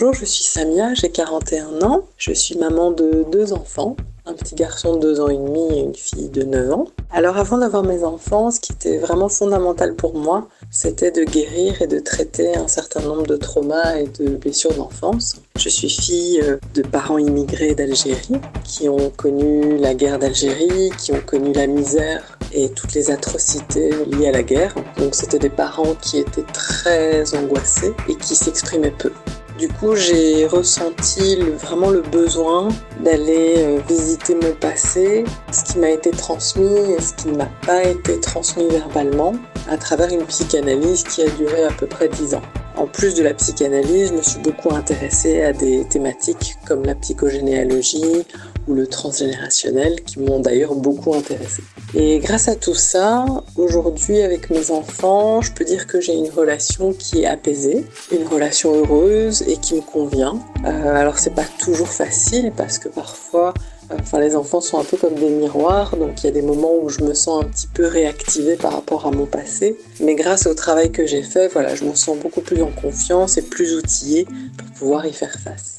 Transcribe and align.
Bonjour, 0.00 0.14
je 0.14 0.26
suis 0.26 0.44
Samia, 0.44 0.94
j'ai 0.94 1.08
41 1.08 1.82
ans. 1.82 2.04
Je 2.18 2.32
suis 2.32 2.56
maman 2.56 2.92
de 2.92 3.26
deux 3.32 3.52
enfants, 3.52 3.96
un 4.26 4.34
petit 4.34 4.54
garçon 4.54 4.94
de 4.94 5.00
2 5.00 5.20
ans 5.20 5.28
et 5.28 5.36
demi 5.36 5.76
et 5.76 5.80
une 5.80 5.94
fille 5.96 6.28
de 6.28 6.44
9 6.44 6.70
ans. 6.70 6.84
Alors 7.10 7.36
avant 7.36 7.58
d'avoir 7.58 7.82
mes 7.82 8.04
enfants, 8.04 8.52
ce 8.52 8.60
qui 8.60 8.70
était 8.70 8.98
vraiment 8.98 9.28
fondamental 9.28 9.96
pour 9.96 10.14
moi, 10.14 10.46
c'était 10.70 11.10
de 11.10 11.24
guérir 11.24 11.82
et 11.82 11.88
de 11.88 11.98
traiter 11.98 12.56
un 12.56 12.68
certain 12.68 13.00
nombre 13.00 13.26
de 13.26 13.34
traumas 13.34 13.96
et 13.96 14.06
de 14.06 14.36
blessures 14.36 14.72
d'enfance. 14.74 15.40
Je 15.56 15.68
suis 15.68 15.90
fille 15.90 16.42
euh, 16.42 16.58
de 16.74 16.82
parents 16.82 17.18
immigrés 17.18 17.74
d'Algérie 17.74 18.40
qui 18.62 18.88
ont 18.88 19.10
connu 19.10 19.78
la 19.78 19.94
guerre 19.94 20.20
d'Algérie, 20.20 20.92
qui 20.96 21.10
ont 21.10 21.22
connu 21.26 21.52
la 21.52 21.66
misère 21.66 22.38
et 22.52 22.68
toutes 22.68 22.94
les 22.94 23.10
atrocités 23.10 23.90
liées 24.04 24.28
à 24.28 24.32
la 24.32 24.44
guerre. 24.44 24.76
Donc 24.96 25.16
c'était 25.16 25.40
des 25.40 25.50
parents 25.50 25.96
qui 26.00 26.18
étaient 26.18 26.46
très 26.52 27.34
angoissés 27.34 27.94
et 28.08 28.14
qui 28.14 28.36
s'exprimaient 28.36 28.94
peu. 28.96 29.10
Du 29.58 29.66
coup, 29.66 29.96
j'ai 29.96 30.46
ressenti 30.46 31.36
vraiment 31.40 31.90
le 31.90 32.00
besoin 32.00 32.68
d'aller 33.00 33.54
euh, 33.58 33.80
visiter 33.88 34.36
mon 34.36 34.52
passé, 34.52 35.24
ce 35.50 35.64
qui 35.64 35.78
m'a 35.80 35.90
été 35.90 36.12
transmis 36.12 36.92
et 36.92 37.00
ce 37.00 37.12
qui 37.14 37.26
ne 37.26 37.38
m'a 37.38 37.50
pas 37.66 37.82
été 37.82 38.20
transmis 38.20 38.68
verbalement, 38.68 39.32
à 39.68 39.76
travers 39.76 40.12
une 40.12 40.24
psychanalyse 40.26 41.02
qui 41.02 41.22
a 41.22 41.30
duré 41.30 41.64
à 41.64 41.72
peu 41.72 41.88
près 41.88 42.08
10 42.08 42.36
ans. 42.36 42.42
En 42.76 42.86
plus 42.86 43.16
de 43.16 43.24
la 43.24 43.34
psychanalyse, 43.34 44.10
je 44.10 44.14
me 44.14 44.22
suis 44.22 44.38
beaucoup 44.38 44.72
intéressée 44.72 45.42
à 45.42 45.52
des 45.52 45.84
thématiques 45.88 46.56
comme 46.64 46.84
la 46.84 46.94
psychogénéalogie 46.94 48.24
ou 48.68 48.74
le 48.74 48.86
transgénérationnel 48.86 50.02
qui 50.02 50.20
m'ont 50.20 50.40
d'ailleurs 50.40 50.74
beaucoup 50.74 51.14
intéressée. 51.14 51.62
Et 51.94 52.18
grâce 52.18 52.48
à 52.48 52.54
tout 52.54 52.74
ça, 52.74 53.24
aujourd'hui 53.56 54.20
avec 54.20 54.50
mes 54.50 54.70
enfants, 54.70 55.40
je 55.40 55.52
peux 55.52 55.64
dire 55.64 55.86
que 55.86 56.00
j'ai 56.00 56.14
une 56.14 56.30
relation 56.30 56.92
qui 56.92 57.22
est 57.22 57.26
apaisée, 57.26 57.86
une 58.12 58.26
relation 58.26 58.74
heureuse 58.74 59.42
et 59.48 59.56
qui 59.56 59.74
me 59.74 59.80
convient. 59.80 60.38
Euh, 60.64 60.94
alors 60.94 61.18
c'est 61.18 61.34
pas 61.34 61.46
toujours 61.58 61.88
facile 61.88 62.52
parce 62.56 62.78
que 62.78 62.88
parfois 62.88 63.54
Enfin, 63.90 64.20
les 64.20 64.36
enfants 64.36 64.60
sont 64.60 64.78
un 64.78 64.84
peu 64.84 64.96
comme 64.96 65.14
des 65.14 65.30
miroirs, 65.30 65.96
donc 65.96 66.22
il 66.22 66.26
y 66.26 66.28
a 66.28 66.32
des 66.32 66.42
moments 66.42 66.74
où 66.82 66.90
je 66.90 67.02
me 67.02 67.14
sens 67.14 67.42
un 67.42 67.48
petit 67.48 67.66
peu 67.66 67.86
réactivée 67.86 68.56
par 68.56 68.72
rapport 68.72 69.06
à 69.06 69.10
mon 69.10 69.24
passé. 69.24 69.78
Mais 70.00 70.14
grâce 70.14 70.46
au 70.46 70.54
travail 70.54 70.92
que 70.92 71.06
j'ai 71.06 71.22
fait, 71.22 71.48
voilà, 71.48 71.74
je 71.74 71.84
me 71.84 71.94
sens 71.94 72.18
beaucoup 72.18 72.42
plus 72.42 72.62
en 72.62 72.70
confiance 72.70 73.38
et 73.38 73.42
plus 73.42 73.76
outillée 73.76 74.26
pour 74.56 74.68
pouvoir 74.78 75.06
y 75.06 75.12
faire 75.12 75.34
face. 75.38 75.78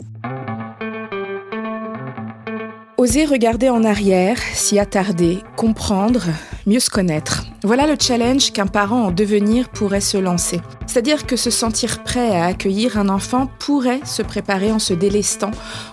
Oser 3.00 3.24
regarder 3.24 3.70
en 3.70 3.86
arrière, 3.86 4.38
s'y 4.52 4.78
attarder, 4.78 5.38
comprendre, 5.56 6.26
mieux 6.68 6.82
se 6.82 6.90
connaître. 6.90 7.46
Voilà 7.64 7.88
le 7.88 7.96
challenge 8.00 8.54
qu'un 8.54 8.68
parent 8.68 9.08
en 9.08 9.12
devenir 9.12 9.68
pourrait 9.68 10.00
se 10.00 10.18
lancer. 10.18 10.62
C'est-à-dire 10.88 11.26
que 11.26 11.36
se 11.36 11.50
sentir 11.50 12.04
prêt 12.04 12.40
à 12.40 12.46
accueillir 12.46 12.98
un 12.98 13.10
enfant 13.10 13.50
pourrait 13.60 14.00
se 14.06 14.22
préparer 14.22 14.72
en 14.72 14.80
se 14.80 14.94
délestant, 14.94 15.52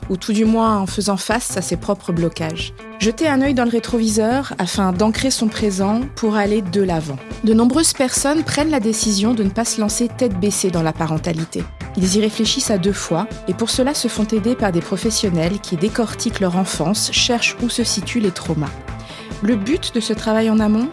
ou 0.08 0.16
tout 0.16 0.32
du 0.32 0.44
moins 0.44 0.78
en 0.78 0.86
faisant 0.86 1.16
face 1.16 1.56
à 1.56 1.62
ses 1.62 1.76
propres 1.76 2.12
blocages. 2.12 2.72
Jeter 3.00 3.26
un 3.26 3.42
œil 3.42 3.52
dans 3.52 3.64
le 3.64 3.70
rétroviseur 3.70 4.54
afin 4.58 4.92
d'ancrer 4.92 5.32
son 5.32 5.48
présent 5.48 6.02
pour 6.14 6.36
aller 6.36 6.62
de 6.62 6.82
l'avant. 6.82 7.18
De 7.42 7.52
nombreuses 7.52 7.94
personnes 7.94 8.44
prennent 8.44 8.70
la 8.70 8.80
décision 8.80 9.34
de 9.34 9.42
ne 9.42 9.50
pas 9.50 9.64
se 9.64 9.80
lancer 9.80 10.06
tête 10.06 10.38
baissée 10.38 10.70
dans 10.70 10.84
la 10.84 10.92
parentalité. 10.92 11.64
Ils 11.96 12.16
y 12.16 12.20
réfléchissent 12.20 12.70
à 12.70 12.78
deux 12.78 12.92
fois 12.92 13.26
et 13.48 13.54
pour 13.54 13.70
cela 13.70 13.92
se 13.92 14.06
font 14.06 14.24
aider 14.24 14.54
par 14.54 14.70
des 14.70 14.80
professionnels 14.80 15.58
qui 15.60 15.76
décortiquent 15.76 16.40
leur 16.40 16.56
enfance, 16.56 17.10
cherchent 17.12 17.56
où 17.60 17.68
se 17.68 17.82
situent 17.82 18.20
les 18.20 18.30
traumas. 18.30 18.70
Le 19.42 19.56
but 19.56 19.94
de 19.94 20.00
ce 20.00 20.12
travail 20.12 20.48
en 20.48 20.60
amont? 20.60 20.88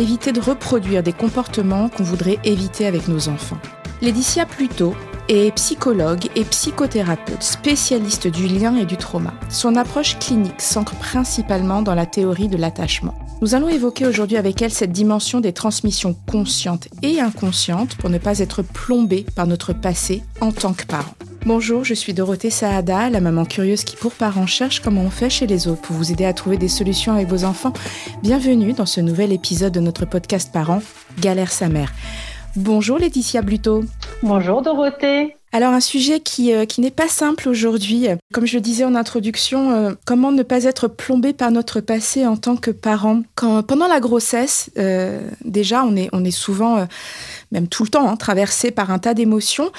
Éviter 0.00 0.32
de 0.32 0.40
reproduire 0.40 1.02
des 1.02 1.12
comportements 1.12 1.90
qu'on 1.90 2.04
voudrait 2.04 2.38
éviter 2.42 2.86
avec 2.86 3.06
nos 3.06 3.28
enfants. 3.28 3.58
Laetitia 4.00 4.46
Pluto 4.46 4.94
est 5.28 5.54
psychologue 5.56 6.26
et 6.34 6.44
psychothérapeute, 6.44 7.42
spécialiste 7.42 8.26
du 8.26 8.46
lien 8.46 8.76
et 8.76 8.86
du 8.86 8.96
trauma. 8.96 9.34
Son 9.50 9.76
approche 9.76 10.18
clinique 10.18 10.62
s'ancre 10.62 10.94
principalement 10.94 11.82
dans 11.82 11.94
la 11.94 12.06
théorie 12.06 12.48
de 12.48 12.56
l'attachement. 12.56 13.14
Nous 13.42 13.54
allons 13.54 13.68
évoquer 13.68 14.06
aujourd'hui 14.06 14.38
avec 14.38 14.62
elle 14.62 14.72
cette 14.72 14.90
dimension 14.90 15.40
des 15.40 15.52
transmissions 15.52 16.16
conscientes 16.30 16.88
et 17.02 17.20
inconscientes 17.20 17.94
pour 17.96 18.08
ne 18.08 18.16
pas 18.16 18.38
être 18.38 18.62
plombé 18.62 19.26
par 19.36 19.46
notre 19.46 19.74
passé 19.74 20.22
en 20.40 20.50
tant 20.50 20.72
que 20.72 20.86
parent. 20.86 21.14
Bonjour, 21.46 21.84
je 21.84 21.94
suis 21.94 22.12
Dorothée 22.12 22.50
Saada, 22.50 23.08
la 23.08 23.20
maman 23.20 23.46
curieuse 23.46 23.82
qui 23.82 23.96
pour 23.96 24.12
parents 24.12 24.46
cherche 24.46 24.80
comment 24.80 25.00
on 25.00 25.10
fait 25.10 25.30
chez 25.30 25.46
les 25.46 25.68
autres 25.68 25.80
pour 25.80 25.96
vous 25.96 26.12
aider 26.12 26.26
à 26.26 26.34
trouver 26.34 26.58
des 26.58 26.68
solutions 26.68 27.14
avec 27.14 27.28
vos 27.28 27.44
enfants. 27.44 27.72
Bienvenue 28.22 28.74
dans 28.74 28.84
ce 28.84 29.00
nouvel 29.00 29.32
épisode 29.32 29.72
de 29.72 29.80
notre 29.80 30.04
podcast 30.04 30.52
Parents, 30.52 30.82
Galère 31.18 31.50
sa 31.50 31.70
mère. 31.70 31.94
Bonjour 32.56 32.98
Laetitia 32.98 33.40
Bluto. 33.40 33.84
Bonjour 34.22 34.60
Dorothée. 34.60 35.34
Alors 35.52 35.72
un 35.72 35.80
sujet 35.80 36.20
qui, 36.20 36.52
euh, 36.52 36.66
qui 36.66 36.82
n'est 36.82 36.90
pas 36.90 37.08
simple 37.08 37.48
aujourd'hui. 37.48 38.06
Comme 38.34 38.46
je 38.46 38.56
le 38.56 38.60
disais 38.60 38.84
en 38.84 38.94
introduction, 38.94 39.70
euh, 39.70 39.92
comment 40.04 40.32
ne 40.32 40.42
pas 40.42 40.64
être 40.64 40.88
plombé 40.88 41.32
par 41.32 41.50
notre 41.50 41.80
passé 41.80 42.26
en 42.26 42.36
tant 42.36 42.56
que 42.56 42.70
parent 42.70 43.22
Quand, 43.34 43.62
Pendant 43.62 43.88
la 43.88 43.98
grossesse, 43.98 44.70
euh, 44.76 45.26
déjà, 45.44 45.84
on 45.84 45.96
est, 45.96 46.10
on 46.12 46.22
est 46.22 46.30
souvent, 46.30 46.86
même 47.50 47.66
tout 47.66 47.82
le 47.82 47.88
temps, 47.88 48.08
hein, 48.08 48.16
traversé 48.16 48.70
par 48.70 48.90
un 48.90 48.98
tas 48.98 49.14
d'émotions. 49.14 49.72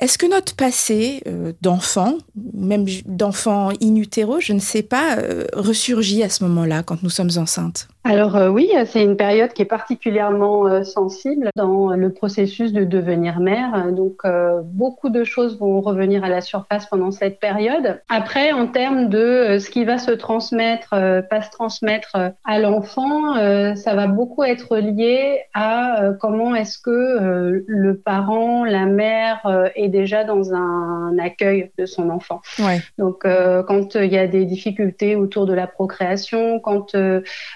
Est-ce 0.00 0.16
que 0.16 0.26
notre 0.26 0.54
passé 0.54 1.22
euh, 1.26 1.52
d'enfant, 1.60 2.14
même 2.54 2.84
d'enfant 3.06 3.70
in 3.82 3.96
utero, 3.96 4.38
je 4.38 4.52
ne 4.52 4.60
sais 4.60 4.82
pas, 4.82 5.18
euh, 5.18 5.44
ressurgit 5.52 6.22
à 6.22 6.28
ce 6.28 6.44
moment-là 6.44 6.84
quand 6.84 7.02
nous 7.02 7.10
sommes 7.10 7.30
enceintes? 7.36 7.88
Alors 8.04 8.36
euh, 8.36 8.48
oui, 8.48 8.70
c'est 8.86 9.02
une 9.02 9.16
période 9.16 9.52
qui 9.52 9.62
est 9.62 9.66
particulièrement 9.66 10.66
euh, 10.66 10.82
sensible 10.82 11.50
dans 11.56 11.90
le 11.90 12.10
processus 12.12 12.72
de 12.72 12.84
devenir 12.84 13.40
mère. 13.40 13.92
Donc 13.92 14.22
beaucoup 14.62 15.10
de 15.10 15.24
choses 15.24 15.58
vont 15.58 15.80
revenir 15.80 16.24
à 16.24 16.28
la 16.28 16.40
surface 16.40 16.86
pendant 16.86 17.10
cette 17.10 17.40
période. 17.40 18.00
Après, 18.08 18.52
en 18.52 18.66
termes 18.66 19.08
de 19.08 19.58
ce 19.58 19.68
qui 19.68 19.84
va 19.84 19.98
se 19.98 20.10
transmettre, 20.10 20.90
pas 20.90 21.42
se 21.42 21.50
transmettre 21.50 22.16
à 22.44 22.58
l'enfant, 22.58 23.34
ça 23.74 23.94
va 23.94 24.06
beaucoup 24.06 24.44
être 24.44 24.76
lié 24.76 25.40
à 25.54 26.12
comment 26.20 26.54
est-ce 26.54 26.78
que 26.78 27.62
le 27.66 27.98
parent, 27.98 28.64
la 28.64 28.86
mère 28.86 29.42
est 29.88 30.00
déjà 30.00 30.24
dans 30.24 30.54
un 30.54 31.18
accueil 31.18 31.70
de 31.78 31.86
son 31.86 32.10
enfant. 32.10 32.40
Ouais. 32.58 32.80
Donc 32.98 33.22
quand 33.22 33.94
il 33.94 34.12
y 34.12 34.18
a 34.18 34.26
des 34.26 34.44
difficultés 34.44 35.16
autour 35.16 35.46
de 35.46 35.54
la 35.54 35.66
procréation, 35.66 36.60
quand 36.60 36.94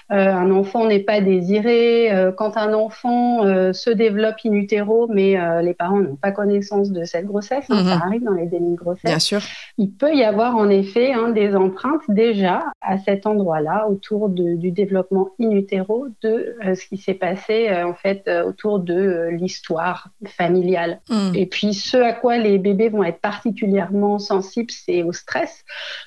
un 0.09 0.51
enfant 0.51 0.85
n'est 0.85 0.99
pas 0.99 1.21
désiré, 1.21 2.11
euh, 2.11 2.31
quand 2.31 2.57
un 2.57 2.73
enfant 2.73 3.45
euh, 3.45 3.73
se 3.73 3.89
développe 3.89 4.35
in 4.45 4.53
utero, 4.53 5.07
mais 5.07 5.39
euh, 5.39 5.61
les 5.61 5.73
parents 5.73 5.99
n'ont 5.99 6.15
pas 6.15 6.31
connaissance 6.31 6.91
de 6.91 7.03
cette 7.03 7.25
grossesse, 7.25 7.65
hein, 7.69 7.83
ça 7.85 7.95
mhm. 7.95 8.01
arrive 8.01 8.23
dans 8.23 8.33
les 8.33 8.45
dénis 8.45 8.71
de 8.71 8.77
grossesse. 8.77 9.03
Bien 9.03 9.19
sûr. 9.19 9.41
Il 9.77 9.91
peut 9.91 10.13
y 10.13 10.23
avoir 10.23 10.55
en 10.55 10.69
effet 10.69 11.13
hein, 11.13 11.29
des 11.29 11.55
empreintes 11.55 12.03
déjà 12.09 12.63
à 12.81 12.97
cet 12.97 13.25
endroit-là, 13.25 13.87
autour 13.89 14.29
du 14.29 14.71
développement 14.71 15.29
in 15.39 15.51
utero, 15.51 16.07
de 16.21 16.55
ce 16.61 16.85
qui 16.87 16.97
s'est 16.97 17.13
passé 17.13 17.69
en 17.83 17.93
fait 17.93 18.29
autour 18.45 18.79
de 18.79 19.29
l'histoire 19.31 20.09
familiale. 20.27 20.99
Mhm. 21.09 21.35
Et 21.35 21.45
puis 21.45 21.73
ce 21.73 21.97
à 21.97 22.13
les 22.31 22.57
bébés 22.57 22.89
vont 22.89 23.03
être 23.03 23.19
particulièrement 23.19 24.19
sensibles, 24.19 24.71
c'est 24.71 25.03
au 25.03 25.11
stress. 25.11 25.63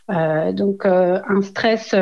donc 0.08 0.86
un 0.86 1.42
stress 1.42 1.94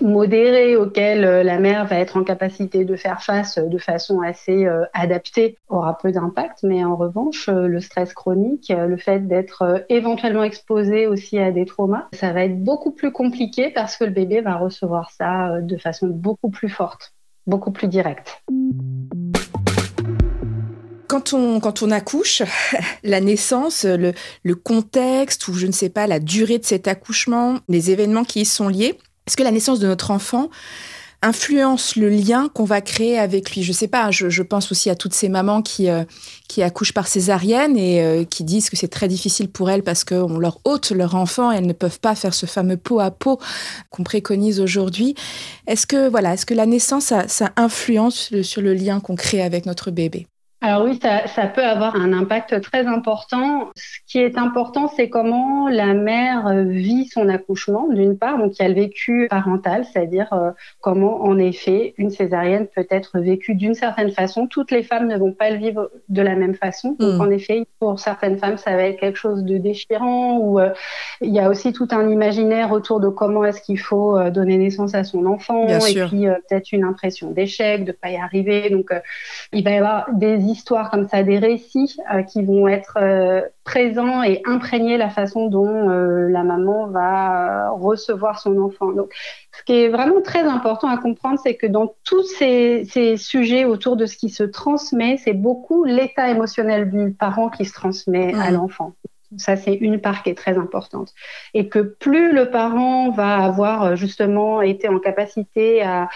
modéré 0.00 0.76
auquel 0.76 1.20
la 1.20 1.58
mère 1.58 1.86
va 1.86 1.96
être 1.96 2.16
en 2.16 2.24
capacité 2.24 2.84
de 2.84 2.96
faire 2.96 3.22
face 3.22 3.58
de 3.58 3.78
façon 3.78 4.20
assez 4.20 4.66
euh, 4.66 4.84
adaptée, 4.92 5.58
aura 5.68 5.96
peu 5.98 6.12
d'impact. 6.12 6.62
Mais 6.62 6.84
en 6.84 6.96
revanche, 6.96 7.48
euh, 7.48 7.66
le 7.66 7.80
stress 7.80 8.12
chronique, 8.12 8.70
euh, 8.70 8.86
le 8.86 8.96
fait 8.96 9.26
d'être 9.26 9.84
éventuellement 9.88 10.44
exposé 10.44 11.06
aussi 11.06 11.38
à 11.38 11.52
des 11.52 11.66
traumas, 11.66 12.08
ça 12.12 12.32
va 12.32 12.44
être 12.44 12.62
beaucoup 12.62 12.92
plus 12.92 13.12
compliqué 13.12 13.70
parce 13.70 13.96
que 13.96 14.04
le 14.04 14.10
bébé 14.10 14.40
va 14.40 14.56
recevoir 14.56 15.10
ça 15.10 15.60
de 15.60 15.76
façon 15.76 16.08
beaucoup 16.08 16.50
plus 16.50 16.68
forte, 16.68 17.14
beaucoup 17.46 17.72
plus 17.72 17.88
directe. 17.88 18.42
Quand 21.14 21.32
on, 21.32 21.90
accouche, 21.92 22.42
la 23.04 23.20
naissance, 23.20 23.84
le, 23.84 24.54
contexte 24.56 25.46
ou 25.46 25.54
je 25.54 25.68
ne 25.68 25.72
sais 25.72 25.88
pas, 25.88 26.08
la 26.08 26.18
durée 26.18 26.58
de 26.58 26.64
cet 26.64 26.88
accouchement, 26.88 27.60
les 27.68 27.92
événements 27.92 28.24
qui 28.24 28.40
y 28.40 28.44
sont 28.44 28.66
liés, 28.66 28.98
est-ce 29.24 29.36
que 29.36 29.44
la 29.44 29.52
naissance 29.52 29.78
de 29.78 29.86
notre 29.86 30.10
enfant 30.10 30.50
influence 31.22 31.94
le 31.94 32.08
lien 32.08 32.48
qu'on 32.52 32.64
va 32.64 32.80
créer 32.80 33.16
avec 33.16 33.54
lui? 33.54 33.62
Je 33.62 33.72
sais 33.72 33.86
pas, 33.86 34.10
je, 34.10 34.42
pense 34.42 34.72
aussi 34.72 34.90
à 34.90 34.96
toutes 34.96 35.14
ces 35.14 35.28
mamans 35.28 35.62
qui, 35.62 35.88
euh, 35.88 36.02
accouchent 36.58 36.92
par 36.92 37.06
césarienne 37.06 37.76
et 37.76 38.02
euh, 38.02 38.24
qui 38.24 38.42
disent 38.42 38.68
que 38.68 38.76
c'est 38.76 38.88
très 38.88 39.06
difficile 39.06 39.48
pour 39.48 39.70
elles 39.70 39.84
parce 39.84 40.02
qu'on 40.02 40.38
leur 40.38 40.58
ôte 40.64 40.90
leur 40.90 41.14
enfant 41.14 41.52
et 41.52 41.58
elles 41.58 41.66
ne 41.68 41.72
peuvent 41.72 42.00
pas 42.00 42.16
faire 42.16 42.34
ce 42.34 42.46
fameux 42.46 42.76
pot 42.76 42.98
à 42.98 43.12
pot 43.12 43.40
qu'on 43.90 44.02
préconise 44.02 44.58
aujourd'hui. 44.58 45.14
Est-ce 45.68 45.86
que, 45.86 46.08
voilà, 46.08 46.34
est-ce 46.34 46.44
que 46.44 46.54
la 46.54 46.66
naissance, 46.66 47.12
ça, 47.28 47.52
influence 47.54 48.32
sur 48.42 48.62
le 48.62 48.74
lien 48.74 48.98
qu'on 48.98 49.14
crée 49.14 49.42
avec 49.42 49.64
notre 49.64 49.92
bébé? 49.92 50.26
Alors 50.64 50.84
oui, 50.84 50.98
ça, 51.02 51.26
ça, 51.26 51.46
peut 51.46 51.62
avoir 51.62 51.94
un 51.94 52.14
impact 52.14 52.58
très 52.62 52.86
important. 52.86 53.70
Ce 53.76 53.98
qui 54.06 54.18
est 54.18 54.38
important, 54.38 54.88
c'est 54.88 55.10
comment 55.10 55.68
la 55.68 55.92
mère 55.92 56.64
vit 56.64 57.06
son 57.06 57.28
accouchement, 57.28 57.86
d'une 57.90 58.16
part, 58.16 58.38
donc 58.38 58.58
il 58.58 58.62
y 58.62 58.64
a 58.64 58.68
le 58.68 58.74
vécu 58.74 59.26
parental, 59.28 59.84
c'est-à-dire 59.84 60.32
euh, 60.32 60.52
comment, 60.80 61.22
en 61.22 61.36
effet, 61.36 61.92
une 61.98 62.08
césarienne 62.08 62.66
peut 62.74 62.86
être 62.88 63.18
vécue 63.18 63.54
d'une 63.54 63.74
certaine 63.74 64.10
façon. 64.10 64.46
Toutes 64.46 64.70
les 64.70 64.82
femmes 64.82 65.06
ne 65.06 65.18
vont 65.18 65.32
pas 65.32 65.50
le 65.50 65.58
vivre 65.58 65.90
de 66.08 66.22
la 66.22 66.34
même 66.34 66.54
façon. 66.54 66.96
Donc, 66.98 67.18
mm. 67.18 67.20
en 67.20 67.30
effet, 67.30 67.66
pour 67.78 68.00
certaines 68.00 68.38
femmes, 68.38 68.56
ça 68.56 68.74
va 68.74 68.84
être 68.84 68.98
quelque 68.98 69.18
chose 69.18 69.44
de 69.44 69.58
déchirant, 69.58 70.38
ou 70.38 70.60
euh, 70.60 70.70
il 71.20 71.34
y 71.34 71.40
a 71.40 71.50
aussi 71.50 71.74
tout 71.74 71.88
un 71.90 72.08
imaginaire 72.08 72.72
autour 72.72 73.00
de 73.00 73.10
comment 73.10 73.44
est-ce 73.44 73.60
qu'il 73.60 73.78
faut 73.78 74.16
euh, 74.16 74.30
donner 74.30 74.56
naissance 74.56 74.94
à 74.94 75.04
son 75.04 75.26
enfant, 75.26 75.66
et 75.66 76.06
puis 76.06 76.24
peut-être 76.48 76.72
une 76.72 76.84
impression 76.84 77.32
d'échec, 77.32 77.84
de 77.84 77.88
ne 77.88 77.92
pas 77.92 78.08
y 78.08 78.16
arriver. 78.16 78.70
Donc, 78.70 78.90
il 79.52 79.62
va 79.62 79.70
y 79.70 79.76
avoir 79.76 80.06
des 80.14 80.53
histoires 80.54 80.90
comme 80.90 81.08
ça, 81.08 81.22
des 81.24 81.38
récits 81.38 81.96
euh, 82.12 82.22
qui 82.22 82.42
vont 82.44 82.68
être 82.68 82.96
euh, 83.00 83.40
présents 83.64 84.22
et 84.22 84.40
imprégner 84.46 84.96
la 84.96 85.10
façon 85.10 85.48
dont 85.48 85.90
euh, 85.90 86.28
la 86.28 86.44
maman 86.44 86.86
va 86.86 87.70
recevoir 87.70 88.38
son 88.38 88.56
enfant. 88.58 88.92
Donc, 88.92 89.12
ce 89.52 89.62
qui 89.64 89.72
est 89.72 89.88
vraiment 89.88 90.20
très 90.22 90.42
important 90.42 90.88
à 90.88 90.96
comprendre, 90.98 91.40
c'est 91.42 91.56
que 91.56 91.66
dans 91.66 91.94
tous 92.04 92.22
ces, 92.38 92.84
sujets 93.16 93.64
autour 93.64 93.96
de 93.96 94.06
ce 94.06 94.16
qui 94.16 94.28
se 94.28 94.44
transmet, 94.44 95.16
c'est 95.16 95.34
beaucoup 95.34 95.84
l'état 95.84 96.30
émotionnel 96.30 96.90
du 96.90 97.12
parent 97.12 97.48
qui 97.50 97.64
se 97.64 97.72
transmet 97.72 98.32
à 98.34 98.50
mmh. 98.50 98.54
l'enfant. 98.54 98.92
Ça, 99.36 99.56
c'est 99.56 99.74
une 99.74 100.00
part 100.00 100.22
qui 100.22 100.30
est 100.30 100.36
très 100.36 100.56
importante. 100.58 101.12
Et 101.54 101.68
que 101.68 101.80
plus 101.80 102.32
le 102.32 102.50
parent 102.50 103.10
va 103.10 103.38
avoir 103.38 103.96
justement 103.96 104.62
été 104.62 104.86
en 104.86 105.00
capacité 105.00 105.82
à, 105.82 106.08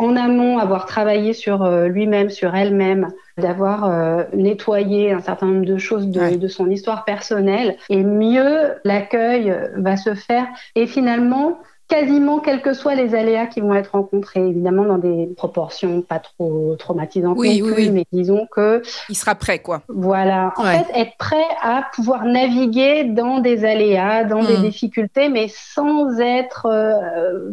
en 0.00 0.16
amont 0.16 0.58
avoir 0.58 0.86
travaillé 0.86 1.34
sur 1.34 1.62
euh, 1.62 1.86
lui-même, 1.86 2.30
sur 2.30 2.54
elle-même, 2.54 3.08
d'avoir 3.36 3.84
euh, 3.84 4.24
nettoyé 4.32 5.12
un 5.12 5.20
certain 5.20 5.46
nombre 5.46 5.66
de 5.66 5.76
choses 5.76 6.08
de, 6.08 6.48
son 6.48 6.70
histoire 6.70 7.04
personnelle, 7.04 7.76
et 7.90 8.02
mieux 8.02 8.72
l'accueil 8.84 9.54
va 9.76 9.98
se 9.98 10.14
faire. 10.14 10.46
Et 10.74 10.86
finalement, 10.86 11.58
quasiment 11.86 12.38
quels 12.38 12.62
que 12.62 12.72
soient 12.72 12.94
les 12.94 13.14
aléas 13.14 13.46
qui 13.46 13.60
vont 13.60 13.74
être 13.74 13.92
rencontrés, 13.92 14.40
évidemment 14.40 14.84
dans 14.84 14.96
des 14.96 15.26
proportions 15.36 16.00
pas 16.00 16.20
trop 16.20 16.76
traumatisantes 16.78 17.36
oui, 17.36 17.60
plus, 17.60 17.90
mais 17.90 18.06
disons 18.12 18.46
que 18.50 18.82
il 19.10 19.16
sera 19.16 19.34
prêt 19.34 19.58
quoi. 19.58 19.82
Voilà, 19.88 20.54
en 20.56 20.62
fait 20.62 20.86
être 20.94 21.16
prêt 21.18 21.44
à 21.60 21.84
pouvoir 21.94 22.24
naviguer 22.24 23.04
dans 23.04 23.40
des 23.40 23.64
aléas, 23.66 24.24
dans 24.24 24.42
des 24.42 24.56
hmm. 24.56 24.62
difficultés, 24.62 25.28
mais 25.28 25.48
sans 25.48 26.18
être 26.20 26.66
euh, 26.66 27.50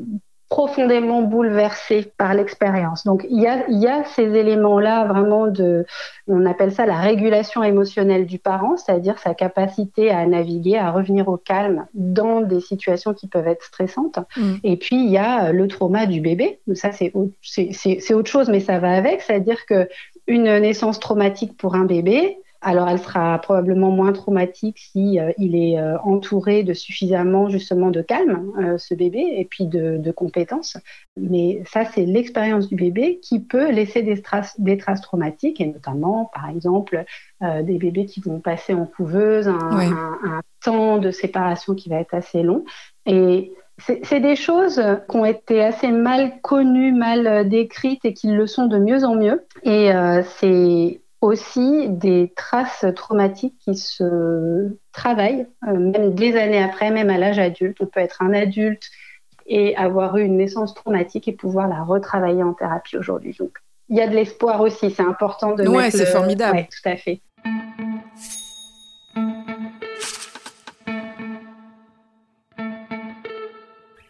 profondément 0.50 1.22
bouleversé 1.24 2.12
par 2.18 2.34
l'expérience. 2.34 3.04
Donc 3.04 3.26
il 3.30 3.42
y 3.42 3.48
a, 3.48 3.68
il 3.68 3.80
y 3.80 3.88
a 3.88 4.06
ces 4.06 4.24
éléments-là 4.24 5.06
vraiment 5.06 5.48
de, 5.48 5.86
on 6.28 6.46
appelle 6.46 6.72
ça 6.72 6.86
la 6.86 6.98
régulation 6.98 7.64
émotionnelle 7.64 8.26
du 8.26 8.40
parent, 8.40 8.78
c'est-à-dire 8.78 9.20
sa 9.20 9.34
capacité 9.34 10.10
à 10.10 10.26
naviguer, 10.26 10.78
à 10.78 10.92
revenir 10.92 11.28
au 11.28 11.38
calme 11.38 11.86
dans 11.94 12.42
des 12.42 12.62
situations 12.62 13.14
qui 13.14 13.28
peuvent 13.28 13.48
être 13.48 13.64
stressantes. 13.64 14.20
Mm. 14.38 14.54
Et 14.64 14.78
puis 14.78 14.96
il 14.96 15.12
y 15.12 15.18
a 15.18 15.52
le 15.52 15.68
trauma 15.68 16.06
du 16.06 16.22
bébé. 16.22 16.60
Ça 16.76 16.92
c'est 16.94 17.12
c'est 17.42 18.14
autre 18.14 18.30
chose, 18.30 18.50
mais 18.50 18.62
ça 18.62 18.80
va 18.80 18.92
avec, 18.92 19.22
c'est-à-dire 19.22 19.66
que 19.66 19.90
une 20.28 20.60
naissance 20.60 21.00
traumatique 21.00 21.58
pour 21.58 21.76
un 21.76 21.86
bébé, 21.86 22.38
alors, 22.62 22.90
elle 22.90 23.00
sera 23.00 23.38
probablement 23.40 23.92
moins 23.92 24.14
traumatique 24.14 24.80
si 24.80 25.20
euh, 25.20 25.32
il 25.38 25.56
est 25.56 25.80
euh, 25.80 25.98
entouré 26.00 26.64
de 26.64 26.74
suffisamment 26.74 27.50
justement 27.50 27.92
de 27.92 28.02
calme, 28.02 28.52
euh, 28.60 28.78
ce 28.78 28.96
bébé, 28.96 29.20
et 29.38 29.46
puis 29.46 29.68
de, 29.68 30.12
compétences. 30.12 30.78
Mais 31.16 31.62
ça, 31.70 31.86
c'est 31.86 32.06
l'expérience 32.06 32.68
du 32.68 32.76
bébé 32.76 33.20
qui 33.22 33.40
peut 33.40 33.70
laisser 33.70 34.02
des 34.02 34.22
traces, 34.22 34.60
des 34.60 34.78
traces 34.78 35.02
traumatiques, 35.02 35.62
et 35.62 35.68
notamment, 35.68 36.32
par 36.34 36.50
exemple, 36.50 37.04
des 37.42 37.78
bébés 37.78 38.06
qui 38.06 38.20
vont 38.22 38.40
passer 38.40 38.74
en 38.74 38.86
couveuse, 38.86 39.48
un, 39.48 40.42
temps 40.64 40.98
de 40.98 41.12
séparation 41.12 41.76
qui 41.76 41.90
va 41.90 41.98
être 41.98 42.16
assez 42.16 42.42
long. 42.42 42.64
Et 43.06 43.52
c'est 43.78 44.20
des 44.20 44.36
choses 44.36 44.82
qui 45.08 45.18
ont 45.18 45.26
été 45.26 45.64
assez 45.64 45.92
mal 45.92 46.42
connues, 46.42 46.94
mal 46.94 47.48
décrites 47.48 48.06
et 48.06 48.14
qui 48.14 48.28
le 48.30 48.48
sont 48.48 48.66
de 48.66 48.80
mieux 48.80 49.04
en 49.04 49.16
mieux. 49.16 49.46
Et 49.64 49.92
c'est 50.40 51.02
aussi 51.28 51.90
des 51.90 52.32
traces 52.38 52.86
traumatiques 52.96 53.58
qui 53.60 53.76
se 53.76 54.70
travaillent, 54.94 55.46
euh, 55.68 55.78
même 55.78 56.16
des 56.16 56.38
années 56.38 56.64
après, 56.64 56.90
même 56.90 57.10
à 57.10 57.18
l'âge 57.18 57.38
adulte. 57.38 57.78
On 57.82 57.86
peut 57.86 58.00
être 58.00 58.22
un 58.22 58.34
adulte 58.34 58.84
et 59.46 59.76
avoir 59.76 60.16
eu 60.16 60.24
une 60.24 60.38
naissance 60.38 60.74
traumatique 60.74 61.28
et 61.28 61.34
pouvoir 61.34 61.68
la 61.68 61.84
retravailler 61.84 62.44
en 62.44 62.54
thérapie 62.54 62.96
aujourd'hui. 62.96 63.36
Donc, 63.38 63.58
il 63.90 63.98
y 63.98 64.02
a 64.02 64.08
de 64.08 64.16
l'espoir 64.16 64.62
aussi, 64.62 64.90
c'est 64.90 65.04
important 65.04 65.54
de 65.54 65.68
ouais, 65.68 65.92
c'est 65.92 66.06
formidable. 66.06 66.60
Ouais, 66.60 66.70
tout 66.72 66.90
à 66.90 66.96
fait. 66.96 67.22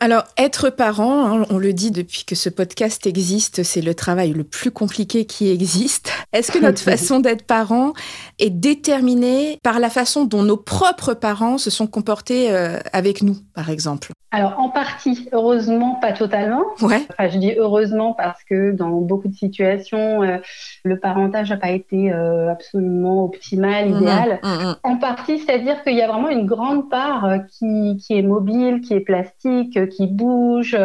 Alors, 0.07 0.23
être 0.37 0.69
parent, 0.69 1.41
hein, 1.41 1.45
on 1.49 1.57
le 1.57 1.73
dit 1.73 1.91
depuis 1.91 2.23
que 2.23 2.33
ce 2.33 2.47
podcast 2.47 3.05
existe, 3.05 3.63
c'est 3.63 3.81
le 3.81 3.93
travail 3.93 4.31
le 4.31 4.45
plus 4.45 4.71
compliqué 4.71 5.25
qui 5.25 5.49
existe. 5.49 6.13
Est-ce 6.31 6.49
que 6.49 6.59
notre 6.59 6.79
façon 6.81 7.19
d'être 7.19 7.43
parent 7.43 7.91
est 8.39 8.49
déterminée 8.49 9.59
par 9.63 9.81
la 9.81 9.89
façon 9.89 10.23
dont 10.23 10.43
nos 10.43 10.55
propres 10.55 11.13
parents 11.13 11.57
se 11.57 11.69
sont 11.69 11.87
comportés 11.87 12.49
euh, 12.51 12.79
avec 12.93 13.21
nous, 13.21 13.35
par 13.53 13.69
exemple? 13.69 14.13
Alors 14.29 14.59
en 14.59 14.69
partie, 14.69 15.29
heureusement, 15.31 15.95
pas 15.95 16.11
totalement. 16.11 16.65
Ouais. 16.81 16.99
Enfin, 17.09 17.29
je 17.29 17.37
dis 17.37 17.53
heureusement 17.57 18.13
parce 18.13 18.43
que 18.43 18.71
dans 18.71 18.89
beaucoup 18.89 19.29
de 19.29 19.33
situations, 19.33 20.21
euh, 20.21 20.37
le 20.83 20.99
parentage 20.99 21.49
n'a 21.49 21.55
pas 21.55 21.69
été 21.69 22.11
euh, 22.11 22.51
absolument 22.51 23.23
optimal, 23.23 23.87
mmh, 23.87 23.95
idéal. 23.95 24.39
Mmh, 24.43 24.47
mmh. 24.47 24.75
En 24.83 24.97
partie, 24.97 25.39
c'est-à-dire 25.39 25.81
qu'il 25.81 25.95
y 25.95 26.01
a 26.01 26.07
vraiment 26.07 26.27
une 26.27 26.45
grande 26.45 26.89
part 26.89 27.23
euh, 27.23 27.37
qui, 27.37 27.95
qui, 28.05 28.17
est 28.17 28.21
mobile, 28.21 28.81
qui 28.81 28.95
est 28.95 28.99
plastique, 28.99 29.87
qui 29.89 30.07
bouge. 30.07 30.77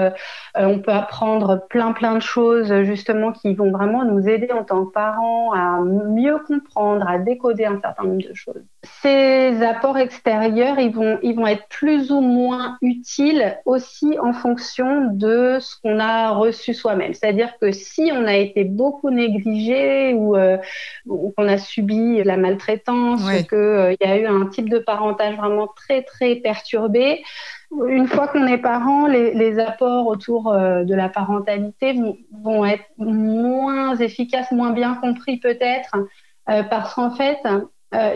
on 0.55 0.79
peut 0.79 0.93
apprendre 0.93 1.67
plein 1.69 1.93
plein 1.93 2.15
de 2.15 2.23
choses 2.23 2.73
justement 2.83 3.33
qui 3.33 3.55
vont 3.55 3.73
vraiment 3.73 4.05
nous 4.05 4.29
aider 4.29 4.53
en 4.53 4.62
tant 4.62 4.85
que 4.85 4.93
parents 4.93 5.53
à 5.53 5.81
mieux 5.81 6.39
comprendre, 6.47 7.09
à 7.09 7.19
décoder 7.19 7.65
un 7.65 7.81
certain 7.81 8.05
nombre 8.05 8.29
de 8.29 8.35
choses. 8.35 8.62
Ces 9.03 9.62
apports 9.62 9.99
extérieurs, 9.99 10.79
ils 10.79 10.94
vont, 10.94 11.19
ils 11.23 11.35
vont 11.35 11.47
être 11.47 11.67
plus 11.69 12.12
ou 12.12 12.21
moins 12.21 12.79
utiles 12.83 13.31
aussi 13.64 14.19
en 14.19 14.32
fonction 14.32 15.06
de 15.12 15.58
ce 15.61 15.76
qu'on 15.81 15.99
a 15.99 16.31
reçu 16.31 16.75
soi-même. 16.75 17.14
C'est-à-dire 17.14 17.58
que 17.61 17.73
si 17.73 18.11
on 18.12 18.26
a 18.26 18.37
été 18.37 18.64
beaucoup 18.64 19.11
négligé 19.11 20.14
ou 20.14 20.37
euh, 20.37 20.58
qu'on 21.06 21.49
a 21.49 21.58
subi 21.58 22.23
la 22.23 22.37
maltraitance 22.37 23.23
ou 23.23 23.46
qu'il 23.49 23.58
euh, 23.58 23.94
y 24.00 24.05
a 24.05 24.19
eu 24.19 24.26
un 24.26 24.46
type 24.46 24.69
de 24.69 24.79
parentage 24.79 25.37
vraiment 25.37 25.69
très 25.69 26.02
très 26.02 26.37
perturbé, 26.37 27.23
une 27.88 28.06
fois 28.06 28.29
qu'on 28.29 28.46
est 28.46 28.58
parent, 28.58 29.06
les, 29.06 29.58
apports 29.58 30.06
autour 30.06 30.52
euh, 30.52 30.84
de 30.84 30.94
la 30.94 31.08
parentalité 31.08 31.99
vont, 32.43 32.64
être 32.64 32.84
moins 32.99 33.96
efficaces, 33.96 34.52
moins 34.52 34.70
bien 34.70 34.94
compris 34.96 35.38
peut-être, 35.38 35.90
parce 36.46 36.94
qu'en 36.94 37.12
fait, 37.12 37.38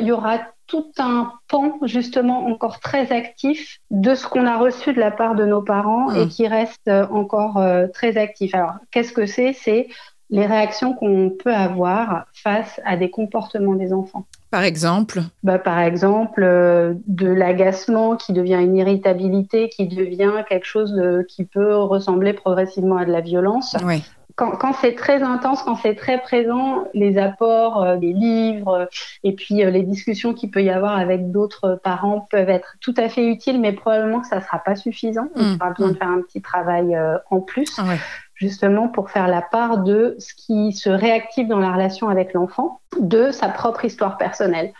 il 0.00 0.06
y 0.06 0.12
aura 0.12 0.40
tout 0.66 0.92
un 0.98 1.32
pan 1.48 1.78
justement 1.82 2.46
encore 2.46 2.80
très 2.80 3.12
actif 3.12 3.80
de 3.90 4.14
ce 4.14 4.26
qu'on 4.26 4.46
a 4.46 4.56
reçu 4.56 4.92
de 4.92 5.00
la 5.00 5.10
part 5.10 5.34
de 5.34 5.44
nos 5.44 5.62
parents 5.62 6.12
et 6.12 6.26
mmh. 6.26 6.28
qui 6.28 6.48
reste 6.48 6.88
euh, 6.88 7.06
encore 7.08 7.58
euh, 7.58 7.86
très 7.86 8.16
actif. 8.16 8.54
Alors, 8.54 8.74
qu'est-ce 8.90 9.12
que 9.12 9.26
c'est? 9.26 9.52
C'est 9.52 9.88
les 10.30 10.46
réactions 10.46 10.94
qu'on 10.94 11.30
peut 11.30 11.54
avoir 11.54 12.26
face 12.32 12.80
à 12.84 12.96
des 12.96 13.10
comportements 13.10 13.74
des 13.74 13.92
enfants. 13.92 14.26
Par 14.50 14.62
exemple 14.62 15.20
bah, 15.42 15.58
Par 15.58 15.80
exemple, 15.80 16.42
euh, 16.42 16.94
de 17.06 17.26
l'agacement 17.26 18.16
qui 18.16 18.32
devient 18.32 18.60
une 18.60 18.76
irritabilité, 18.76 19.68
qui 19.68 19.86
devient 19.86 20.44
quelque 20.48 20.66
chose 20.66 20.94
qui 21.28 21.44
peut 21.44 21.76
ressembler 21.76 22.32
progressivement 22.32 22.96
à 22.96 23.04
de 23.04 23.12
la 23.12 23.20
violence. 23.20 23.76
Oui 23.84 24.02
quand, 24.36 24.74
c'est 24.74 24.94
très 24.94 25.22
intense, 25.22 25.62
quand 25.62 25.76
c'est 25.76 25.94
très 25.94 26.20
présent, 26.20 26.86
les 26.92 27.16
apports 27.16 27.82
euh, 27.82 27.96
des 27.96 28.12
livres 28.12 28.88
et 29.24 29.32
puis 29.32 29.64
euh, 29.64 29.70
les 29.70 29.82
discussions 29.82 30.34
qu'il 30.34 30.50
peut 30.50 30.62
y 30.62 30.68
avoir 30.68 30.96
avec 30.96 31.30
d'autres 31.30 31.80
parents 31.82 32.26
peuvent 32.30 32.50
être 32.50 32.76
tout 32.80 32.94
à 32.98 33.08
fait 33.08 33.26
utiles, 33.26 33.60
mais 33.60 33.72
probablement 33.72 34.20
que 34.20 34.26
ça 34.26 34.36
ne 34.36 34.42
sera 34.42 34.58
pas 34.58 34.76
suffisant. 34.76 35.28
On 35.34 35.42
mmh, 35.42 35.58
aura 35.60 35.70
besoin 35.70 35.88
de 35.88 35.94
mmh. 35.94 35.96
faire 35.96 36.08
un 36.08 36.20
petit 36.20 36.42
travail 36.42 36.94
euh, 36.94 37.16
en 37.30 37.40
plus, 37.40 37.80
justement 38.36 38.88
pour 38.88 39.10
faire 39.10 39.26
la 39.26 39.42
part 39.42 39.78
de 39.78 40.14
ce 40.18 40.34
qui 40.34 40.72
se 40.72 40.88
réactive 40.88 41.48
dans 41.48 41.58
la 41.58 41.72
relation 41.72 42.08
avec 42.08 42.32
l'enfant, 42.32 42.80
de 43.00 43.30
sa 43.30 43.48
propre 43.48 43.84
histoire 43.84 44.16
personnelle. 44.16 44.72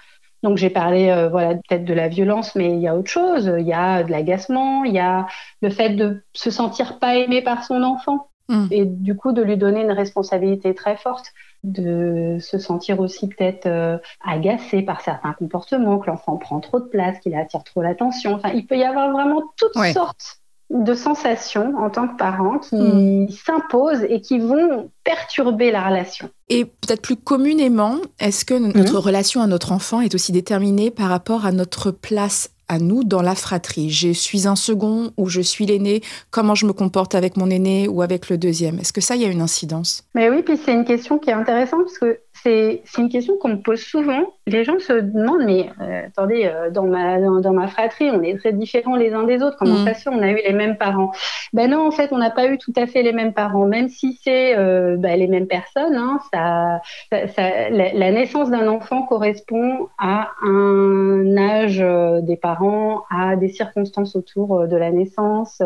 Donc 0.43 0.59
j'ai 0.59 0.71
parlé 0.71 1.29
voilà 1.31 1.55
peut-être 1.55 1.85
de 1.85 1.95
la 1.95 2.09
violence, 2.09 2.55
mais 2.55 2.71
il 2.71 2.79
y 2.79 2.87
a 2.87 2.95
autre 2.95 3.11
chose. 3.11 3.53
Il 3.59 3.67
y 3.67 3.73
a 3.73 4.03
de 4.03 4.11
l'agacement, 4.11 4.85
il 4.85 4.93
y 4.93 4.99
a 4.99 5.27
le 5.63 5.71
fait 5.71 5.91
de 5.91 6.23
se 6.35 6.51
sentir 6.51 6.99
pas 6.99 7.17
aimé 7.17 7.43
par 7.43 7.65
son 7.65 7.83
enfant. 7.83 8.29
Mm. 8.49 8.67
Et 8.71 8.85
du 8.85 9.17
coup, 9.17 9.33
de 9.33 9.43
lui 9.43 9.57
donner 9.57 9.83
une 9.83 9.93
responsabilité 9.93 10.75
très 10.75 10.97
forte, 10.97 11.33
de 11.65 12.39
se 12.41 12.59
sentir 12.59 13.01
aussi 13.01 13.29
peut-être 13.29 13.67
euh, 13.67 13.99
agacé 14.25 14.83
par 14.83 15.01
certains 15.01 15.33
comportements, 15.33 15.99
que 15.99 16.07
l'enfant 16.07 16.37
prend 16.37 16.61
trop 16.61 16.81
de 16.81 16.87
place, 16.87 17.19
qu'il 17.21 17.35
attire 17.35 17.65
trop 17.65 17.83
l'attention. 17.83 18.35
Enfin, 18.35 18.51
il 18.55 18.67
peut 18.67 18.77
y 18.77 18.85
avoir 18.85 19.11
vraiment 19.11 19.43
toutes 19.57 19.77
sortes 19.93 20.41
de 20.71 20.95
sensations 20.95 21.75
en 21.79 21.91
tant 21.91 22.09
que 22.09 22.17
parents 22.17 22.59
qui 22.59 22.77
hmm. 22.77 23.29
s'imposent 23.31 24.05
et 24.09 24.21
qui 24.21 24.39
vont 24.39 24.91
perturber 25.05 25.71
la 25.71 25.87
relation. 25.87 26.29
Et 26.49 26.65
peut-être 26.65 27.03
plus 27.03 27.17
communément, 27.17 27.97
est-ce 28.19 28.45
que 28.45 28.55
notre 28.55 28.95
hmm. 28.95 29.05
relation 29.05 29.41
à 29.41 29.47
notre 29.47 29.73
enfant 29.73 30.01
est 30.01 30.15
aussi 30.15 30.33
déterminée 30.33 30.91
par 30.91 31.09
rapport 31.09 31.47
à 31.47 31.53
notre 31.53 31.93
place 31.93 32.51
à 32.69 32.81
nous 32.81 33.05
dans 33.05 33.23
la 33.23 33.37
fratrie? 33.37 33.91
Je 33.91 34.13
suis 34.13 34.49
un 34.49 34.57
second 34.57 35.13
ou 35.17 35.29
je 35.29 35.41
suis 35.41 35.67
l'aîné. 35.67 36.03
Comment 36.33 36.57
je 36.57 36.67
me 36.67 36.73
comporte 36.73 37.15
avec 37.15 37.37
mon 37.37 37.49
aîné 37.49 37.87
ou 37.87 38.03
avec 38.03 38.29
le 38.29 38.37
deuxième? 38.37 38.81
Est-ce 38.81 38.93
que 38.93 39.01
ça, 39.01 39.15
il 39.15 39.23
y 39.23 39.25
a 39.25 39.29
une 39.29 39.43
incidence? 39.43 40.03
Mais 40.17 40.29
oui, 40.31 40.43
puis 40.43 40.59
c'est 40.63 40.73
une 40.73 40.85
question 40.85 41.19
qui 41.19 41.31
est 41.31 41.35
intéressante 41.35 41.85
parce 41.85 41.99
que 41.99 42.19
c'est 42.47 43.03
une 43.03 43.09
question 43.09 43.37
qu'on 43.38 43.49
me 43.49 43.62
pose 43.62 43.81
souvent. 43.81 44.23
Les 44.47 44.62
gens 44.62 44.79
se 44.79 44.93
demandent, 44.93 45.45
mais 45.45 45.71
euh, 45.81 46.07
attendez, 46.07 46.45
euh, 46.45 46.71
dans, 46.71 46.85
ma, 46.85 47.19
dans, 47.19 47.53
ma 47.53 47.67
fratrie, 47.67 48.09
on 48.11 48.23
est 48.23 48.38
très 48.38 48.53
différents 48.53 48.95
les 48.95 49.12
uns 49.12 49.25
des 49.25 49.43
autres. 49.43 49.57
Comment 49.59 49.81
mm. 49.81 49.85
ça 49.85 49.95
se 49.95 50.03
fait 50.03 50.11
On 50.11 50.23
a 50.23 50.31
eu 50.31 50.37
les 50.47 50.53
mêmes 50.53 50.76
parents? 50.76 51.11
Ben 51.53 51.71
non, 51.71 51.88
en 51.88 51.91
fait, 51.91 52.12
on 52.12 52.19
n'a 52.19 52.31
pas 52.31 52.47
eu 52.47 52.59
tout 52.59 52.73
à 52.76 52.87
fait 52.87 53.03
les 53.03 53.12
mêmes 53.12 53.33
parents. 53.33 53.67
Même 53.67 53.88
si 53.88 54.21
c'est 54.23 54.57
euh, 54.57 54.97
ben, 54.97 55.19
les 55.19 55.26
mêmes 55.26 55.49
personnes, 55.49 55.97
hein, 55.97 56.21
ça, 56.33 56.81
ça, 57.11 57.69
la, 57.71 58.12
naissance 58.12 58.50
d'un 58.50 58.69
enfant 58.69 59.03
correspond 59.03 59.88
à 59.99 60.31
un 60.43 61.37
âge 61.37 61.85
des 62.23 62.37
parents, 62.37 63.03
à 63.11 63.35
des 63.35 63.49
circonstances 63.49 64.15
autour 64.15 64.69
de 64.69 64.76
la 64.76 64.93
naissance. 64.93 65.61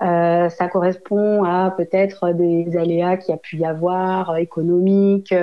ça 0.00 0.68
correspond 0.70 1.42
à 1.42 1.74
peut-être 1.76 2.32
des 2.32 2.76
aléas 2.76 3.16
qu'il 3.16 3.32
y 3.32 3.34
a 3.34 3.38
pu 3.38 3.56
y 3.56 3.64
avoir, 3.64 4.36
économiques. 4.36 5.34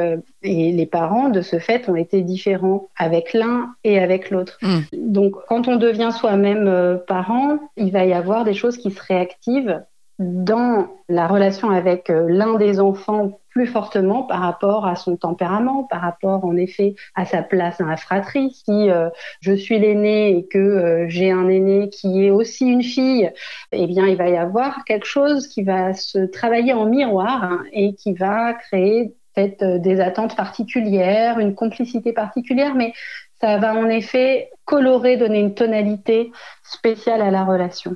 Et 0.47 0.71
les 0.71 0.85
parents, 0.85 1.29
de 1.29 1.41
ce 1.41 1.59
fait, 1.59 1.89
ont 1.89 1.95
été 1.95 2.21
différents 2.21 2.87
avec 2.95 3.33
l'un 3.33 3.75
et 3.83 3.99
avec 3.99 4.29
l'autre. 4.29 4.57
Hmm. 4.61 4.79
Donc, 4.93 5.35
quand 5.47 5.67
on 5.67 5.75
devient 5.75 6.11
soi-même 6.17 6.67
euh, 6.67 6.95
parent, 6.95 7.59
il 7.75 7.91
va 7.91 8.05
y 8.05 8.13
avoir 8.13 8.45
des 8.45 8.53
choses 8.53 8.77
qui 8.77 8.91
se 8.91 9.01
réactivent 9.03 9.81
dans 10.19 10.87
la 11.09 11.27
relation 11.27 11.69
avec 11.69 12.09
euh, 12.09 12.25
l'un 12.27 12.55
des 12.55 12.79
enfants 12.79 13.39
plus 13.49 13.67
fortement 13.67 14.23
par 14.23 14.39
rapport 14.39 14.87
à 14.87 14.95
son 14.95 15.15
tempérament, 15.15 15.83
par 15.83 16.01
rapport 16.01 16.45
en 16.45 16.55
effet 16.55 16.95
à 17.15 17.25
sa 17.25 17.43
place 17.43 17.77
dans 17.79 17.85
la 17.85 17.97
fratrie. 17.97 18.51
Si 18.51 18.89
euh, 18.89 19.09
je 19.41 19.53
suis 19.53 19.77
l'aîné 19.77 20.37
et 20.37 20.45
que 20.45 21.05
j'ai 21.07 21.31
un 21.31 21.47
aîné 21.49 21.89
qui 21.89 22.25
est 22.25 22.29
aussi 22.29 22.67
une 22.67 22.83
fille, 22.83 23.31
eh 23.71 23.87
bien 23.87 24.07
il 24.07 24.15
va 24.15 24.29
y 24.29 24.37
avoir 24.37 24.85
quelque 24.85 25.05
chose 25.05 25.47
qui 25.47 25.63
va 25.63 25.93
se 25.93 26.19
travailler 26.19 26.73
en 26.73 26.85
miroir 26.85 27.43
hein, 27.43 27.63
et 27.71 27.93
qui 27.93 28.13
va 28.13 28.53
créer 28.53 29.13
euh, 29.37 29.77
des 29.77 29.99
attentes 29.99 30.35
particulières, 30.35 31.39
une 31.39 31.55
complicité 31.55 32.13
particulière, 32.13 32.75
mais 32.75 32.93
ça 33.39 33.57
va 33.57 33.75
en 33.75 33.87
effet 33.87 34.49
colorer, 34.65 35.17
donner 35.17 35.39
une 35.39 35.53
tonalité 35.53 36.31
spéciale 36.63 37.21
à 37.21 37.29
la 37.29 37.45
relation. 37.45 37.95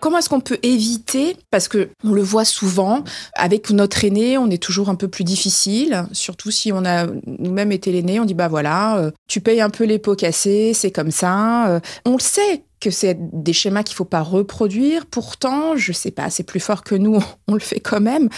Comment 0.00 0.18
est-ce 0.18 0.28
qu'on 0.28 0.40
peut 0.40 0.58
éviter, 0.62 1.36
parce 1.50 1.68
que 1.68 1.90
on 2.02 2.12
le 2.12 2.22
voit 2.22 2.44
souvent, 2.44 3.04
avec 3.34 3.70
notre 3.70 4.04
aîné, 4.04 4.38
on 4.38 4.48
est 4.48 4.62
toujours 4.62 4.88
un 4.88 4.94
peu 4.94 5.08
plus 5.08 5.24
difficile, 5.24 6.06
surtout 6.12 6.50
si 6.50 6.72
on 6.72 6.84
a 6.84 7.06
nous-mêmes 7.26 7.72
été 7.72 7.92
l'aîné, 7.92 8.18
on 8.18 8.24
dit 8.24 8.34
bah 8.34 8.48
voilà, 8.48 8.98
euh, 8.98 9.10
tu 9.28 9.40
payes 9.40 9.60
un 9.60 9.70
peu 9.70 9.84
les 9.84 9.98
pots 9.98 10.14
cassés, 10.14 10.72
c'est 10.72 10.92
comme 10.92 11.10
ça. 11.10 11.68
Euh, 11.68 11.80
on 12.06 12.12
le 12.14 12.20
sait 12.20 12.62
que 12.80 12.90
c'est 12.90 13.16
des 13.18 13.52
schémas 13.52 13.82
qu'il 13.82 13.96
faut 13.96 14.04
pas 14.04 14.22
reproduire. 14.22 15.06
Pourtant, 15.06 15.76
je 15.76 15.92
sais 15.92 16.10
pas, 16.10 16.30
c'est 16.30 16.44
plus 16.44 16.60
fort 16.60 16.84
que 16.84 16.94
nous, 16.94 17.18
on 17.48 17.54
le 17.54 17.60
fait 17.60 17.80
quand 17.80 18.00
même. 18.00 18.28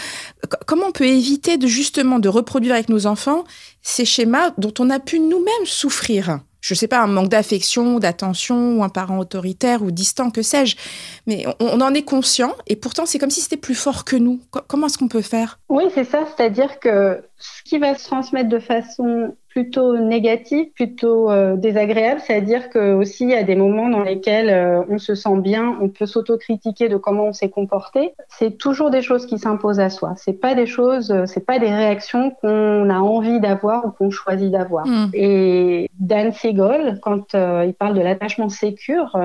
Comment 0.65 0.87
on 0.87 0.91
peut 0.91 1.07
éviter 1.07 1.57
de 1.57 1.67
justement 1.67 2.19
de 2.19 2.29
reproduire 2.29 2.73
avec 2.73 2.89
nos 2.89 3.05
enfants 3.05 3.43
ces 3.81 4.05
schémas 4.05 4.51
dont 4.57 4.73
on 4.79 4.89
a 4.89 4.99
pu 4.99 5.19
nous-mêmes 5.19 5.65
souffrir? 5.65 6.39
Je 6.61 6.75
sais 6.75 6.87
pas, 6.87 6.99
un 6.99 7.07
manque 7.07 7.29
d'affection, 7.29 7.97
d'attention, 7.97 8.77
ou 8.77 8.83
un 8.83 8.89
parent 8.89 9.17
autoritaire 9.17 9.81
ou 9.81 9.89
distant, 9.89 10.29
que 10.29 10.43
sais-je. 10.43 10.75
Mais 11.25 11.45
on, 11.59 11.81
en 11.81 11.93
est 11.95 12.03
conscient, 12.03 12.53
et 12.67 12.75
pourtant 12.75 13.07
c'est 13.07 13.17
comme 13.17 13.31
si 13.31 13.41
c'était 13.41 13.57
plus 13.57 13.73
fort 13.73 14.05
que 14.05 14.15
nous. 14.15 14.39
Comment 14.67 14.85
est-ce 14.85 14.99
qu'on 14.99 15.07
peut 15.07 15.23
faire? 15.23 15.59
Oui, 15.69 15.85
c'est 15.95 16.03
ça, 16.03 16.23
c'est-à-dire 16.27 16.79
que 16.79 17.23
ce 17.39 17.63
qui 17.63 17.79
va 17.79 17.97
se 17.97 18.05
transmettre 18.05 18.49
de 18.49 18.59
façon 18.59 19.35
plutôt 19.51 19.97
négative, 19.97 20.67
plutôt 20.73 21.29
euh, 21.29 21.57
désagréable, 21.57 22.21
c'est-à-dire 22.25 22.69
que 22.69 22.93
aussi 22.93 23.25
il 23.25 23.31
y 23.31 23.35
a 23.35 23.43
des 23.43 23.57
moments 23.57 23.89
dans 23.89 24.01
lesquels 24.01 24.49
euh, 24.49 24.81
on 24.89 24.97
se 24.97 25.13
sent 25.13 25.37
bien, 25.39 25.77
on 25.81 25.89
peut 25.89 26.05
s'autocritiquer 26.05 26.87
de 26.87 26.95
comment 26.95 27.25
on 27.25 27.33
s'est 27.33 27.49
comporté. 27.49 28.13
C'est 28.29 28.57
toujours 28.57 28.91
des 28.91 29.01
choses 29.01 29.25
qui 29.25 29.37
s'imposent 29.37 29.81
à 29.81 29.89
soi. 29.89 30.13
C'est 30.15 30.39
pas 30.39 30.55
des 30.55 30.65
choses, 30.65 31.11
euh, 31.11 31.25
c'est 31.25 31.45
pas 31.45 31.59
des 31.59 31.69
réactions 31.69 32.31
qu'on 32.41 32.89
a 32.89 32.99
envie 32.99 33.41
d'avoir 33.41 33.85
ou 33.85 33.91
qu'on 33.91 34.09
choisit 34.09 34.51
d'avoir. 34.51 34.87
Hmm. 34.87 35.09
Et 35.13 35.89
Dan 35.99 36.31
Siegel, 36.31 36.99
quand 37.01 37.33
il 37.33 37.73
parle 37.77 37.95
de 37.95 38.01
l'attachement 38.01 38.49
sécure, 38.49 39.17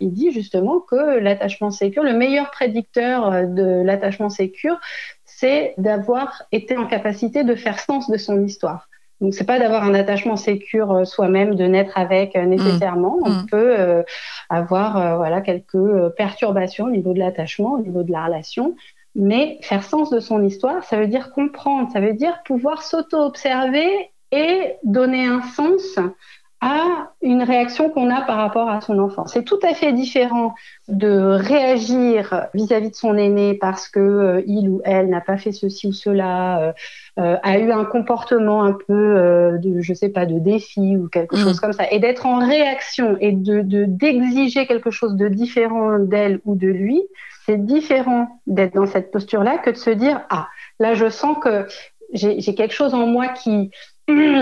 il 0.00 0.12
dit 0.12 0.30
justement 0.30 0.80
que 0.80 1.18
l'attachement 1.18 1.70
sécure, 1.70 2.02
le 2.02 2.12
meilleur 2.12 2.50
prédicteur 2.50 3.46
de 3.46 3.82
l'attachement 3.82 4.30
sécure, 4.30 4.78
c'est 5.24 5.74
d'avoir 5.78 6.44
été 6.52 6.76
en 6.76 6.86
capacité 6.86 7.44
de 7.44 7.54
faire 7.54 7.78
sens 7.80 8.10
de 8.10 8.16
son 8.16 8.44
histoire. 8.44 8.88
Donc 9.20 9.34
c'est 9.34 9.44
pas 9.44 9.58
d'avoir 9.58 9.84
un 9.84 9.94
attachement 9.94 10.36
sécure 10.36 10.92
euh, 10.92 11.04
soi-même, 11.04 11.54
de 11.54 11.64
naître 11.64 11.98
avec 11.98 12.36
euh, 12.36 12.44
nécessairement. 12.44 13.18
Mmh. 13.18 13.26
On 13.26 13.30
mmh. 13.30 13.46
peut 13.46 13.74
euh, 13.78 14.02
avoir 14.48 15.16
voilà 15.16 15.40
quelques 15.40 16.08
perturbations 16.16 16.86
au 16.86 16.90
niveau 16.90 17.12
de 17.12 17.18
l'attachement, 17.18 17.74
au 17.74 17.80
niveau 17.80 18.02
de 18.02 18.10
la 18.10 18.24
relation, 18.24 18.76
mais 19.14 19.58
faire 19.62 19.84
sens 19.84 20.10
de 20.10 20.20
son 20.20 20.42
histoire, 20.42 20.84
ça 20.84 20.96
veut 20.96 21.06
dire 21.06 21.32
comprendre, 21.32 21.90
ça 21.92 22.00
veut 22.00 22.14
dire 22.14 22.40
pouvoir 22.44 22.82
s'auto-observer 22.82 24.10
et 24.32 24.76
donner 24.84 25.26
un 25.26 25.42
sens 25.42 25.98
à 26.60 27.12
une 27.22 27.42
réaction 27.42 27.88
qu'on 27.88 28.10
a 28.10 28.20
par 28.20 28.36
rapport 28.36 28.68
à 28.68 28.80
son 28.82 28.98
enfant. 28.98 29.26
C'est 29.26 29.44
tout 29.44 29.58
à 29.62 29.72
fait 29.72 29.92
différent 29.92 30.54
de 30.88 31.08
réagir 31.08 32.48
vis-à-vis 32.52 32.90
de 32.90 32.94
son 32.94 33.16
aîné 33.16 33.54
parce 33.54 33.88
que 33.88 34.00
euh, 34.00 34.42
il 34.46 34.68
ou 34.68 34.82
elle 34.84 35.08
n'a 35.08 35.22
pas 35.22 35.38
fait 35.38 35.52
ceci 35.52 35.86
ou 35.88 35.92
cela, 35.92 36.60
euh, 36.60 36.72
euh, 37.18 37.36
a 37.42 37.58
eu 37.58 37.72
un 37.72 37.84
comportement 37.84 38.62
un 38.62 38.72
peu 38.72 39.58
de, 39.58 39.80
je 39.80 39.94
sais 39.94 40.10
pas, 40.10 40.26
de 40.26 40.38
défi 40.38 40.96
ou 40.96 41.08
quelque 41.08 41.36
mmh. 41.36 41.40
chose 41.40 41.60
comme 41.60 41.72
ça, 41.72 41.90
et 41.90 41.98
d'être 41.98 42.26
en 42.26 42.38
réaction 42.46 43.16
et 43.20 43.32
de 43.32 43.62
d'exiger 43.62 44.66
quelque 44.66 44.90
chose 44.90 45.16
de 45.16 45.28
différent 45.28 45.98
d'elle 45.98 46.40
ou 46.44 46.56
de 46.56 46.68
lui. 46.68 47.02
C'est 47.46 47.64
différent 47.64 48.28
d'être 48.46 48.74
dans 48.74 48.86
cette 48.86 49.10
posture-là 49.10 49.58
que 49.58 49.70
de 49.70 49.76
se 49.76 49.90
dire 49.90 50.20
ah 50.30 50.48
là 50.78 50.94
je 50.94 51.08
sens 51.08 51.36
que 51.42 51.66
j'ai 52.12 52.54
quelque 52.54 52.74
chose 52.74 52.94
en 52.94 53.06
moi 53.06 53.28
qui 53.28 53.70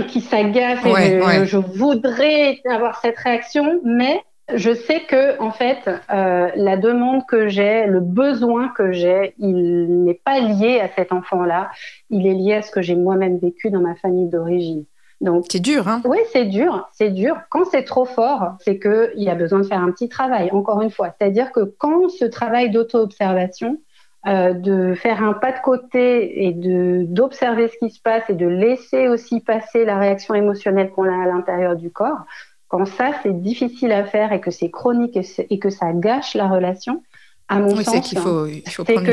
qui 0.07 0.21
s'agace 0.21 0.85
et 0.85 1.45
je, 1.47 1.57
voudrais 1.57 2.61
avoir 2.69 3.01
cette 3.01 3.19
réaction, 3.19 3.81
mais 3.85 4.23
je 4.55 4.73
sais 4.73 5.01
que 5.01 5.41
en 5.41 5.51
fait 5.51 5.89
euh, 6.11 6.49
la 6.55 6.77
demande 6.77 7.27
que 7.27 7.49
j'ai, 7.49 7.87
le 7.87 8.01
besoin 8.01 8.69
que 8.69 8.93
j'ai, 8.93 9.35
il 9.39 10.05
n'est 10.05 10.21
pas 10.25 10.41
lié 10.41 10.81
à 10.81 10.89
cet 10.89 11.13
enfant-là, 11.13 11.71
il 12.11 12.27
est 12.27 12.35
lié 12.35 12.55
à 12.55 12.63
ce 12.63 12.71
que 12.71 12.83
j'ai 12.83 12.97
moi-même 12.97 13.39
vécu 13.39 13.71
dans 13.71 13.81
ma 13.81 13.95
famille 13.95 14.29
d'origine. 14.29 14.85
Donc 15.21 15.47
c'est 15.51 15.61
dur, 15.61 15.89
hein 15.89 16.01
Oui, 16.05 16.19
c'est 16.33 16.45
dur, 16.45 16.89
c'est 16.93 17.11
dur. 17.11 17.37
Quand 17.51 17.65
c'est 17.65 17.83
trop 17.83 18.05
fort, 18.05 18.55
c'est 18.61 18.79
que 18.79 19.13
il 19.17 19.25
y 19.25 19.29
a 19.29 19.35
besoin 19.35 19.59
de 19.59 19.67
faire 19.67 19.83
un 19.83 19.91
petit 19.91 20.09
travail. 20.09 20.49
Encore 20.53 20.81
une 20.81 20.91
fois, 20.91 21.13
c'est-à-dire 21.19 21.51
que 21.51 21.61
quand 21.79 22.09
ce 22.09 22.25
travail 22.25 22.71
d'auto-observation, 22.71 23.79
euh, 24.27 24.53
de 24.53 24.95
faire 24.95 25.23
un 25.23 25.33
pas 25.33 25.53
de 25.53 25.61
côté 25.61 26.47
et 26.47 26.53
de 26.53 27.05
d'observer 27.07 27.69
ce 27.69 27.79
qui 27.79 27.95
se 27.95 28.01
passe 28.01 28.25
et 28.29 28.35
de 28.35 28.49
laisser 28.49 29.07
aussi 29.07 29.41
passer 29.41 29.85
la 29.85 29.97
réaction 29.97 30.35
émotionnelle 30.35 30.91
qu'on 30.91 31.05
a 31.05 31.23
à 31.23 31.27
l'intérieur 31.27 31.77
du 31.77 31.91
corps. 31.91 32.25
Quand 32.67 32.85
ça 32.85 33.13
c'est 33.23 33.41
difficile 33.41 33.93
à 33.93 34.05
faire 34.05 34.33
et 34.33 34.41
que 34.41 34.51
c'est 34.51 34.71
chronique 34.71 35.17
et, 35.17 35.59
que 35.61 35.71
ça 35.71 35.93
gâche 35.93 36.35
la 36.35 36.49
relation, 36.49 37.03
à 37.47 37.61
mon 37.61 37.77
sens, 37.77 37.85
c'est 37.85 38.01
qu'il 38.01 38.19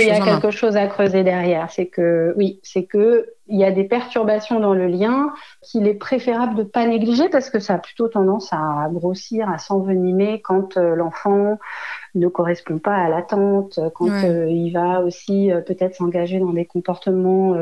y 0.08 0.10
a 0.10 0.20
quelque 0.20 0.50
chose 0.52 0.76
à 0.76 0.88
creuser 0.88 1.24
derrière. 1.24 1.72
C'est 1.72 1.86
que 1.86 2.34
oui, 2.36 2.60
c'est 2.64 2.84
que 2.84 3.28
il 3.48 3.60
y 3.60 3.64
a 3.64 3.72
des 3.72 3.84
perturbations 3.84 4.60
dans 4.60 4.74
le 4.74 4.88
lien 4.88 5.32
qu'il 5.62 5.88
est 5.88 5.94
préférable 5.94 6.56
de 6.56 6.64
pas 6.64 6.86
négliger 6.88 7.30
parce 7.30 7.52
que 7.52 7.60
ça 7.60 7.76
a 7.76 7.78
plutôt 7.78 8.08
tendance 8.08 8.52
à 8.52 8.90
grossir, 8.92 9.50
à 9.50 9.60
s'envenimer 9.60 10.42
quand 10.42 10.78
euh, 10.78 10.96
l'enfant 10.96 11.60
ne 12.16 12.28
correspond 12.28 12.80
pas 12.80 12.96
à 12.96 13.10
l'attente, 13.10 13.80
quand 13.94 14.10
euh, 14.10 14.50
il 14.50 14.72
va 14.72 15.02
aussi 15.02 15.52
euh, 15.52 15.62
peut-être 15.62 15.96
s'engager 15.96 16.40
dans 16.40 16.54
des 16.54 16.66
comportements 16.66 17.56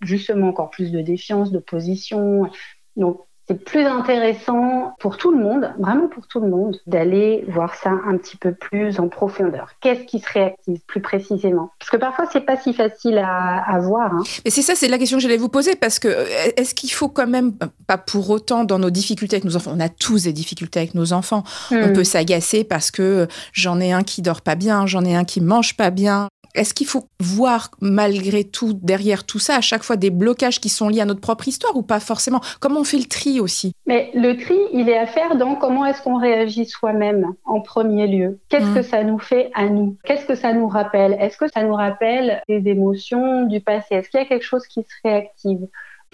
justement 0.00 0.48
encore 0.48 0.70
plus 0.70 0.90
de 0.90 1.00
défiance, 1.00 1.52
d'opposition. 1.52 2.50
Donc 2.96 3.20
c'est 3.48 3.64
plus 3.64 3.84
intéressant 3.84 4.94
pour 5.00 5.16
tout 5.16 5.30
le 5.30 5.38
monde, 5.38 5.72
vraiment 5.78 6.06
pour 6.08 6.26
tout 6.26 6.40
le 6.40 6.48
monde, 6.48 6.78
d'aller 6.86 7.46
voir 7.48 7.74
ça 7.74 7.90
un 7.90 8.18
petit 8.18 8.36
peu 8.36 8.52
plus 8.52 9.00
en 9.00 9.08
profondeur. 9.08 9.70
Qu'est-ce 9.80 10.04
qui 10.04 10.18
se 10.18 10.30
réactive 10.30 10.80
plus 10.86 11.00
précisément? 11.00 11.70
Parce 11.78 11.90
que 11.90 11.96
parfois, 11.96 12.26
c'est 12.30 12.42
pas 12.42 12.58
si 12.58 12.74
facile 12.74 13.18
à, 13.18 13.78
voir. 13.80 14.12
Hein. 14.12 14.22
Mais 14.44 14.50
c'est 14.50 14.62
ça, 14.62 14.74
c'est 14.74 14.88
la 14.88 14.98
question 14.98 15.16
que 15.16 15.22
j'allais 15.22 15.38
vous 15.38 15.48
poser, 15.48 15.76
parce 15.76 15.98
que 15.98 16.08
euh, 16.08 16.26
est-ce 16.56 16.74
qu'il 16.74 16.92
faut 16.92 17.08
quand 17.08 17.26
même, 17.26 17.54
pas 17.86 17.96
pour 17.96 18.28
autant 18.28 18.64
dans 18.64 18.78
nos 18.78 18.90
difficultés 18.90 19.36
avec 19.36 19.44
nos 19.44 19.56
enfants, 19.56 19.72
on 19.74 19.80
a 19.80 19.88
tous 19.88 20.24
des 20.24 20.32
difficultés 20.34 20.80
avec 20.80 20.94
nos 20.94 21.14
enfants, 21.14 21.42
on 21.70 21.88
hmm. 21.88 21.92
peut 21.94 22.04
s'agacer 22.04 22.64
parce 22.64 22.90
que 22.90 23.28
j'en 23.52 23.80
ai 23.80 23.92
un 23.92 24.02
qui 24.02 24.20
dort 24.20 24.42
pas 24.42 24.56
bien, 24.56 24.86
j'en 24.86 25.04
ai 25.04 25.16
un 25.16 25.24
qui 25.24 25.40
mange 25.40 25.74
pas 25.76 25.90
bien, 25.90 26.28
est-ce 26.54 26.74
qu'il 26.74 26.86
faut 26.86 27.04
voir 27.20 27.70
malgré 27.80 28.44
tout 28.44 28.72
derrière 28.74 29.24
tout 29.24 29.38
ça 29.38 29.56
à 29.56 29.60
chaque 29.60 29.82
fois 29.82 29.96
des 29.96 30.10
blocages 30.10 30.60
qui 30.60 30.68
sont 30.68 30.88
liés 30.88 31.00
à 31.00 31.04
notre 31.04 31.20
propre 31.20 31.48
histoire 31.48 31.76
ou 31.76 31.82
pas 31.82 32.00
forcément? 32.00 32.40
Comment 32.60 32.80
on 32.80 32.84
fait 32.84 32.98
le 32.98 33.04
tri 33.04 33.40
aussi? 33.40 33.72
Mais 33.86 34.10
le 34.14 34.36
tri, 34.36 34.58
il 34.72 34.88
est 34.88 34.98
à 34.98 35.06
faire 35.06 35.36
dans 35.36 35.54
comment 35.54 35.84
est-ce 35.84 36.02
qu'on 36.02 36.18
réagit 36.18 36.66
soi-même 36.66 37.32
en 37.44 37.60
premier 37.60 38.06
lieu. 38.06 38.40
Qu'est-ce 38.48 38.66
mmh. 38.66 38.74
que 38.74 38.82
ça 38.82 39.04
nous 39.04 39.18
fait 39.18 39.50
à 39.54 39.68
nous? 39.68 39.96
Qu'est-ce 40.04 40.26
que 40.26 40.34
ça 40.34 40.52
nous 40.52 40.68
rappelle? 40.68 41.16
Est-ce 41.20 41.36
que 41.36 41.48
ça 41.48 41.62
nous 41.62 41.74
rappelle 41.74 42.42
des 42.48 42.68
émotions 42.68 43.44
du 43.44 43.60
passé? 43.60 43.96
Est-ce 43.96 44.08
qu'il 44.08 44.20
y 44.20 44.22
a 44.22 44.26
quelque 44.26 44.44
chose 44.44 44.66
qui 44.66 44.82
se 44.82 44.94
réactive? 45.08 45.66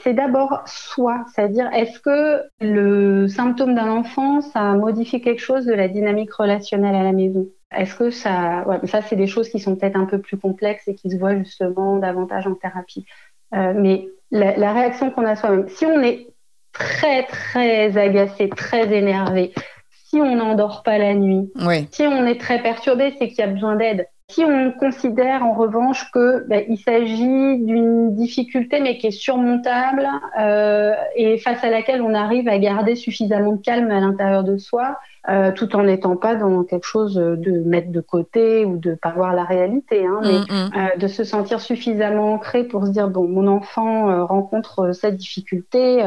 C'est 0.02 0.14
d'abord 0.14 0.62
soi, 0.66 1.24
c'est-à-dire 1.32 1.70
est-ce 1.72 2.00
que 2.00 2.42
le 2.60 3.28
symptôme 3.28 3.74
d'un 3.74 3.90
enfant, 3.90 4.40
ça 4.40 4.72
modifie 4.74 5.20
quelque 5.20 5.40
chose 5.40 5.66
de 5.66 5.72
la 5.72 5.88
dynamique 5.88 6.32
relationnelle 6.34 6.96
à 6.96 7.04
la 7.04 7.12
maison? 7.12 7.46
Est-ce 7.76 7.94
que 7.94 8.10
ça, 8.10 8.64
ouais, 8.66 8.86
ça 8.86 9.02
c'est 9.02 9.16
des 9.16 9.26
choses 9.26 9.48
qui 9.48 9.58
sont 9.60 9.76
peut-être 9.76 9.96
un 9.96 10.06
peu 10.06 10.20
plus 10.20 10.38
complexes 10.38 10.88
et 10.88 10.94
qui 10.94 11.10
se 11.10 11.16
voient 11.16 11.36
justement 11.36 11.98
davantage 11.98 12.46
en 12.46 12.54
thérapie. 12.54 13.06
Euh, 13.54 13.72
mais 13.74 14.08
la, 14.30 14.56
la 14.56 14.72
réaction 14.72 15.10
qu'on 15.10 15.24
a 15.24 15.36
soi-même, 15.36 15.68
si 15.68 15.86
on 15.86 16.00
est 16.02 16.28
très 16.72 17.24
très 17.24 17.96
agacé, 17.96 18.48
très 18.48 18.92
énervé, 18.92 19.52
si 19.90 20.16
on 20.20 20.34
n'endort 20.36 20.82
pas 20.82 20.98
la 20.98 21.14
nuit, 21.14 21.52
si 21.90 22.02
on 22.02 22.26
est 22.26 22.40
très 22.40 22.62
perturbé, 22.62 23.14
c'est 23.18 23.28
qu'il 23.28 23.38
y 23.38 23.42
a 23.42 23.48
besoin 23.48 23.76
d'aide. 23.76 24.06
Si 24.30 24.42
on 24.42 24.72
considère 24.72 25.44
en 25.44 25.52
revanche 25.52 26.10
que 26.10 26.48
ben, 26.48 26.64
il 26.66 26.78
s'agit 26.78 27.58
d'une 27.58 28.14
difficulté 28.14 28.80
mais 28.80 28.96
qui 28.96 29.08
est 29.08 29.10
surmontable 29.10 30.08
euh, 30.40 30.94
et 31.14 31.36
face 31.36 31.62
à 31.62 31.68
laquelle 31.68 32.00
on 32.00 32.14
arrive 32.14 32.48
à 32.48 32.58
garder 32.58 32.94
suffisamment 32.94 33.52
de 33.52 33.60
calme 33.60 33.90
à 33.90 34.00
l'intérieur 34.00 34.42
de 34.42 34.56
soi, 34.56 34.98
euh, 35.28 35.52
tout 35.52 35.76
en 35.76 35.82
n'étant 35.82 36.16
pas 36.16 36.36
dans 36.36 36.64
quelque 36.64 36.86
chose 36.86 37.16
de 37.16 37.62
mettre 37.64 37.92
de 37.92 38.00
côté 38.00 38.64
ou 38.64 38.78
de 38.78 38.94
pas 38.94 39.10
voir 39.10 39.34
la 39.34 39.44
réalité, 39.44 40.06
hein, 40.06 40.20
mais 40.22 40.38
mm, 40.38 40.68
mm. 40.68 40.70
Euh, 40.74 40.96
de 40.96 41.06
se 41.06 41.22
sentir 41.22 41.60
suffisamment 41.60 42.32
ancré 42.32 42.64
pour 42.64 42.86
se 42.86 42.92
dire 42.92 43.08
bon, 43.08 43.28
mon 43.28 43.46
enfant 43.46 44.24
rencontre 44.24 44.92
cette 44.92 45.16
difficulté, 45.16 46.02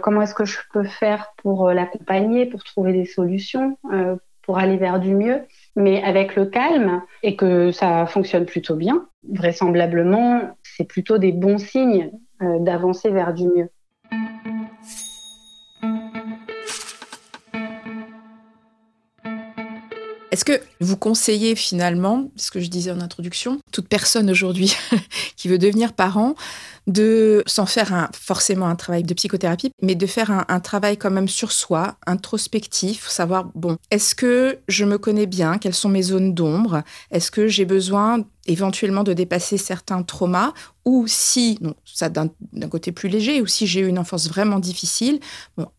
comment 0.00 0.22
est-ce 0.22 0.34
que 0.34 0.46
je 0.46 0.58
peux 0.72 0.84
faire 0.84 1.34
pour 1.36 1.70
l'accompagner, 1.70 2.46
pour 2.46 2.64
trouver 2.64 2.94
des 2.94 3.04
solutions, 3.04 3.76
pour 4.46 4.58
aller 4.58 4.78
vers 4.78 5.00
du 5.00 5.14
mieux 5.14 5.42
mais 5.76 6.02
avec 6.02 6.34
le 6.34 6.46
calme 6.46 7.02
et 7.22 7.36
que 7.36 7.70
ça 7.70 8.06
fonctionne 8.06 8.46
plutôt 8.46 8.74
bien, 8.74 9.06
vraisemblablement, 9.30 10.56
c'est 10.62 10.88
plutôt 10.88 11.18
des 11.18 11.32
bons 11.32 11.58
signes 11.58 12.10
euh, 12.42 12.58
d'avancer 12.60 13.10
vers 13.10 13.34
du 13.34 13.46
mieux. 13.46 13.68
Est-ce 20.36 20.44
que 20.44 20.60
vous 20.80 20.98
conseillez 20.98 21.54
finalement, 21.54 22.30
ce 22.36 22.50
que 22.50 22.60
je 22.60 22.68
disais 22.68 22.90
en 22.90 23.00
introduction, 23.00 23.58
toute 23.72 23.88
personne 23.88 24.28
aujourd'hui 24.28 24.76
qui 25.36 25.48
veut 25.48 25.56
devenir 25.56 25.94
parent, 25.94 26.34
de 26.86 27.42
s'en 27.46 27.64
faire 27.64 27.94
un, 27.94 28.10
forcément 28.12 28.66
un 28.66 28.76
travail 28.76 29.02
de 29.02 29.14
psychothérapie, 29.14 29.70
mais 29.80 29.94
de 29.94 30.06
faire 30.06 30.44
un, 30.46 30.60
travail 30.60 30.98
quand 30.98 31.10
même 31.10 31.26
sur 31.26 31.52
soi, 31.52 31.96
introspectif, 32.06 33.08
savoir, 33.08 33.46
bon, 33.54 33.78
est-ce 33.90 34.14
que 34.14 34.58
je 34.68 34.84
me 34.84 34.98
connais 34.98 35.24
bien? 35.24 35.56
Quelles 35.56 35.74
sont 35.74 35.88
mes 35.88 36.02
zones 36.02 36.34
d'ombre? 36.34 36.82
Est-ce 37.10 37.30
que 37.30 37.48
j'ai 37.48 37.64
besoin 37.64 38.22
éventuellement 38.46 39.02
de 39.02 39.12
dépasser 39.12 39.56
certains 39.56 40.02
traumas 40.02 40.52
ou 40.84 41.06
si, 41.08 41.58
non, 41.60 41.74
ça 41.84 42.08
d'un 42.08 42.28
côté 42.70 42.92
plus 42.92 43.08
léger, 43.08 43.40
ou 43.42 43.46
si 43.46 43.66
j'ai 43.66 43.80
eu 43.80 43.88
une 43.88 43.98
enfance 43.98 44.28
vraiment 44.28 44.60
difficile, 44.60 45.18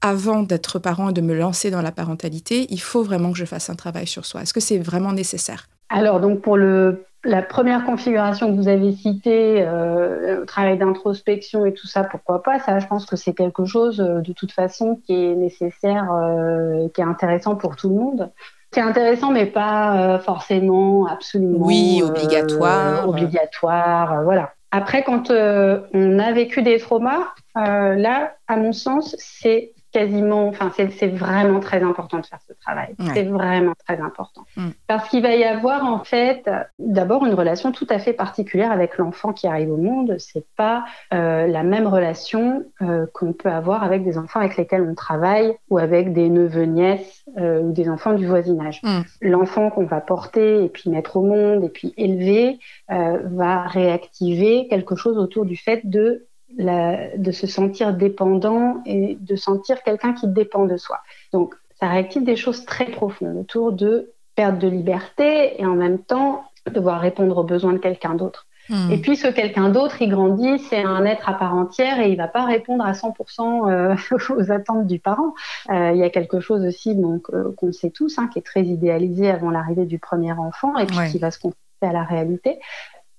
avant 0.02 0.44
d'être 0.44 0.80
parent 0.80 1.10
et 1.10 1.14
de 1.14 1.22
me 1.22 1.34
lancer 1.34 1.72
dans 1.72 1.82
la 1.82 1.92
parentalité, 1.92 2.68
il 2.70 2.82
faut 2.82 3.04
vraiment 3.04 3.32
que 3.32 3.38
je 3.38 3.46
fasse 3.46 3.70
un 3.70 3.76
travail 3.76 4.06
sur 4.06 4.26
soi. 4.26 4.42
Est-ce 4.42 4.54
que 4.54 4.60
c'est 4.60 4.80
vraiment 4.80 5.14
nécessaire? 5.14 5.68
Alors, 5.90 6.20
donc 6.20 6.42
pour 6.42 6.58
la 6.58 7.42
première 7.42 7.86
configuration 7.86 8.52
que 8.52 8.58
vous 8.58 8.68
avez 8.68 8.92
citée, 8.92 9.66
euh, 9.66 10.40
le 10.40 10.46
travail 10.46 10.78
d'introspection 10.78 11.66
et 11.66 11.74
tout 11.74 11.88
ça, 11.88 12.04
pourquoi 12.04 12.44
pas? 12.44 12.60
Ça, 12.60 12.80
je 12.80 12.88
pense 12.88 13.06
que 13.06 13.16
c'est 13.16 13.34
quelque 13.34 13.66
chose 13.66 14.00
euh, 14.02 14.22
de 14.22 14.34
toute 14.34 14.52
façon 14.52 15.00
qui 15.06 15.14
est 15.14 15.36
nécessaire, 15.36 16.12
euh, 16.12 16.88
qui 16.94 17.02
est 17.02 17.06
intéressant 17.06 17.56
pour 17.56 17.76
tout 17.76 17.90
le 17.90 17.96
monde. 17.96 18.32
C'est 18.72 18.82
intéressant, 18.82 19.32
mais 19.32 19.46
pas 19.46 20.20
forcément 20.20 21.08
absolument. 21.08 21.66
Oui, 21.66 22.02
obligatoire. 22.04 23.08
obligatoire, 23.08 24.24
voilà. 24.24 24.54
Après, 24.72 25.04
quand 25.04 25.32
on 25.32 26.20
a 26.20 26.32
vécu 26.34 26.62
des 26.62 26.78
traumas, 26.78 27.28
là, 27.56 28.34
à 28.48 28.58
mon 28.58 28.74
sens, 28.74 29.16
c'est 29.20 29.72
quasiment, 29.98 30.48
enfin, 30.48 30.72
c'est 30.76 31.08
vraiment 31.08 31.60
très 31.60 31.82
important 31.82 32.20
de 32.20 32.26
faire 32.26 32.40
ce 32.48 32.54
travail. 32.54 32.94
C'est 33.14 33.24
vraiment 33.24 33.74
très 33.88 34.00
important. 34.00 34.44
Mm. 34.56 34.70
Parce 34.86 35.10
qu'il 35.10 35.24
va 35.24 35.36
y 35.36 35.44
avoir, 35.44 35.86
en 35.86 36.04
fait, 36.04 36.48
d'abord 36.78 37.26
une 37.26 37.34
relation 37.34 37.72
tout 37.72 37.88
à 37.90 37.98
fait 37.98 38.14
particulière 38.14 38.72
avec 38.72 38.98
l'enfant 39.00 39.34
qui 39.34 39.48
arrive 39.48 39.72
au 39.72 39.78
monde. 39.78 40.16
C'est 40.20 40.46
pas 40.56 40.86
euh, 41.14 41.48
la 41.48 41.64
même 41.64 41.88
relation 41.88 42.64
euh, 42.84 43.08
qu'on 43.14 43.34
peut 43.34 43.50
avoir 43.50 43.84
avec 43.84 44.04
des 44.04 44.20
enfants 44.20 44.40
avec 44.40 44.56
lesquels 44.58 44.84
on 44.84 44.94
travaille 44.94 45.56
ou 45.72 45.80
avec 45.80 46.14
des 46.14 46.30
neveux, 46.30 46.66
nièces 46.66 47.24
euh, 47.40 47.62
ou 47.62 47.72
des 47.72 47.90
enfants 47.90 48.14
du 48.14 48.28
voisinage. 48.28 48.82
Mm. 48.84 49.02
L'enfant 49.22 49.72
qu'on 49.72 49.86
va 49.86 50.00
porter 50.00 50.64
et 50.64 50.70
puis 50.70 50.92
mettre 50.92 51.18
au 51.18 51.24
monde 51.24 51.64
et 51.64 51.70
puis 51.70 51.94
élever 51.98 52.60
va 52.88 53.64
réactiver 53.64 54.68
quelque 54.70 54.96
chose 54.96 55.18
autour 55.18 55.46
du 55.46 55.58
fait 55.58 55.82
de 55.84 56.27
de 56.58 57.32
se 57.32 57.46
sentir 57.46 57.94
dépendant 57.94 58.82
et 58.86 59.18
de 59.20 59.36
sentir 59.36 59.84
quelqu'un 59.84 60.14
qui 60.14 60.28
dépend 60.28 60.66
de 60.66 60.78
soi. 60.78 61.00
Donc, 61.34 61.54
ça 61.80 61.88
réactive 61.88 62.24
des 62.24 62.36
choses 62.36 62.66
très 62.66 62.86
profondes 62.86 63.38
autour 63.38 63.72
de 63.72 64.14
perte 64.36 64.60
de 64.60 64.68
liberté 64.68 65.62
et 65.62 65.66
en 65.66 65.76
même 65.76 66.00
temps 66.00 66.44
devoir 66.72 67.02
répondre 67.02 67.38
aux 67.38 67.44
besoins 67.44 67.74
de 67.74 67.78
quelqu'un 67.78 68.16
d'autre. 68.16 68.48
Hmm. 68.70 68.92
Et 68.92 68.98
puis 68.98 69.16
ce 69.16 69.28
quelqu'un 69.28 69.70
d'autre, 69.70 70.02
il 70.02 70.10
grandit, 70.10 70.60
c'est 70.60 70.84
un 70.84 71.06
être 71.06 71.30
à 71.30 71.34
part 71.34 71.56
entière 71.56 72.02
et 72.02 72.10
il 72.12 72.18
va 72.18 72.28
pas 72.28 72.46
répondre 72.46 72.86
à 72.86 72.92
100% 72.92 73.70
euh, 73.70 73.96
aux 74.36 74.52
attentes 74.52 74.88
du 74.88 75.00
parent. 75.00 75.34
Euh, 75.70 75.92
il 75.94 75.98
y 75.98 76.04
a 76.04 76.10
quelque 76.10 76.40
chose 76.40 76.66
aussi 76.66 76.94
donc 76.96 77.30
euh, 77.34 77.54
qu'on 77.56 77.72
sait 77.72 77.92
tous, 77.92 78.18
hein, 78.20 78.30
qui 78.32 78.40
est 78.40 78.46
très 78.46 78.64
idéalisé 78.64 79.30
avant 79.30 79.52
l'arrivée 79.52 79.86
du 79.86 80.00
premier 80.00 80.34
enfant 80.34 80.78
et 80.78 80.86
puis 80.86 80.98
qui 81.12 81.18
va 81.18 81.32
se 81.32 81.40
confronter 81.40 81.58
à 81.82 81.94
la 81.94 82.04
réalité. 82.04 82.60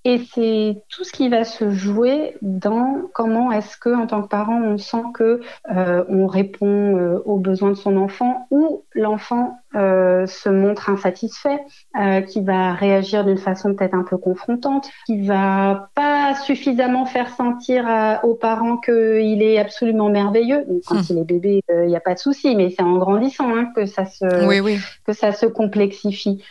Et 0.05 0.21
c'est 0.33 0.81
tout 0.87 1.03
ce 1.03 1.11
qui 1.11 1.27
va 1.27 1.43
se 1.43 1.71
jouer 1.71 2.37
dans 2.41 3.01
comment 3.13 3.51
est-ce 3.51 3.75
que, 3.77 3.93
en 3.93 4.07
tant 4.07 4.21
que 4.21 4.29
parent, 4.29 4.61
on 4.61 4.77
sent 4.77 5.03
que 5.13 5.41
euh, 5.71 6.05
on 6.07 6.25
répond 6.25 6.97
euh, 6.97 7.21
aux 7.25 7.37
besoins 7.37 7.71
de 7.71 7.75
son 7.75 7.97
enfant 7.97 8.47
ou 8.49 8.85
l'enfant 8.93 9.59
euh, 9.75 10.25
se 10.25 10.47
montre 10.47 10.89
insatisfait, 10.89 11.59
euh, 11.99 12.21
qui 12.21 12.41
va 12.41 12.73
réagir 12.73 13.25
d'une 13.25 13.37
façon 13.37 13.75
peut-être 13.75 13.93
un 13.93 14.03
peu 14.03 14.17
confrontante, 14.17 14.89
qui 15.05 15.27
va 15.27 15.89
pas 15.95 16.33
suffisamment 16.33 17.05
faire 17.05 17.29
sentir 17.35 17.85
aux 18.23 18.35
parents 18.35 18.77
qu'il 18.77 19.43
est 19.43 19.59
absolument 19.59 20.09
merveilleux. 20.09 20.63
Donc, 20.65 20.81
quand 20.85 20.95
hum. 20.95 21.05
il 21.09 21.17
est 21.17 21.25
bébé, 21.25 21.61
il 21.69 21.87
n'y 21.87 21.95
a 21.97 22.01
pas 22.01 22.13
de 22.13 22.19
souci, 22.19 22.55
mais 22.55 22.69
c'est 22.69 22.83
en 22.83 22.97
grandissant 22.97 23.53
hein, 23.53 23.67
que 23.75 23.85
ça 23.85 24.05
se 24.05 24.47
oui, 24.47 24.61
oui. 24.61 24.79
que 25.05 25.11
ça 25.11 25.33
se 25.33 25.45
complexifie. 25.45 26.41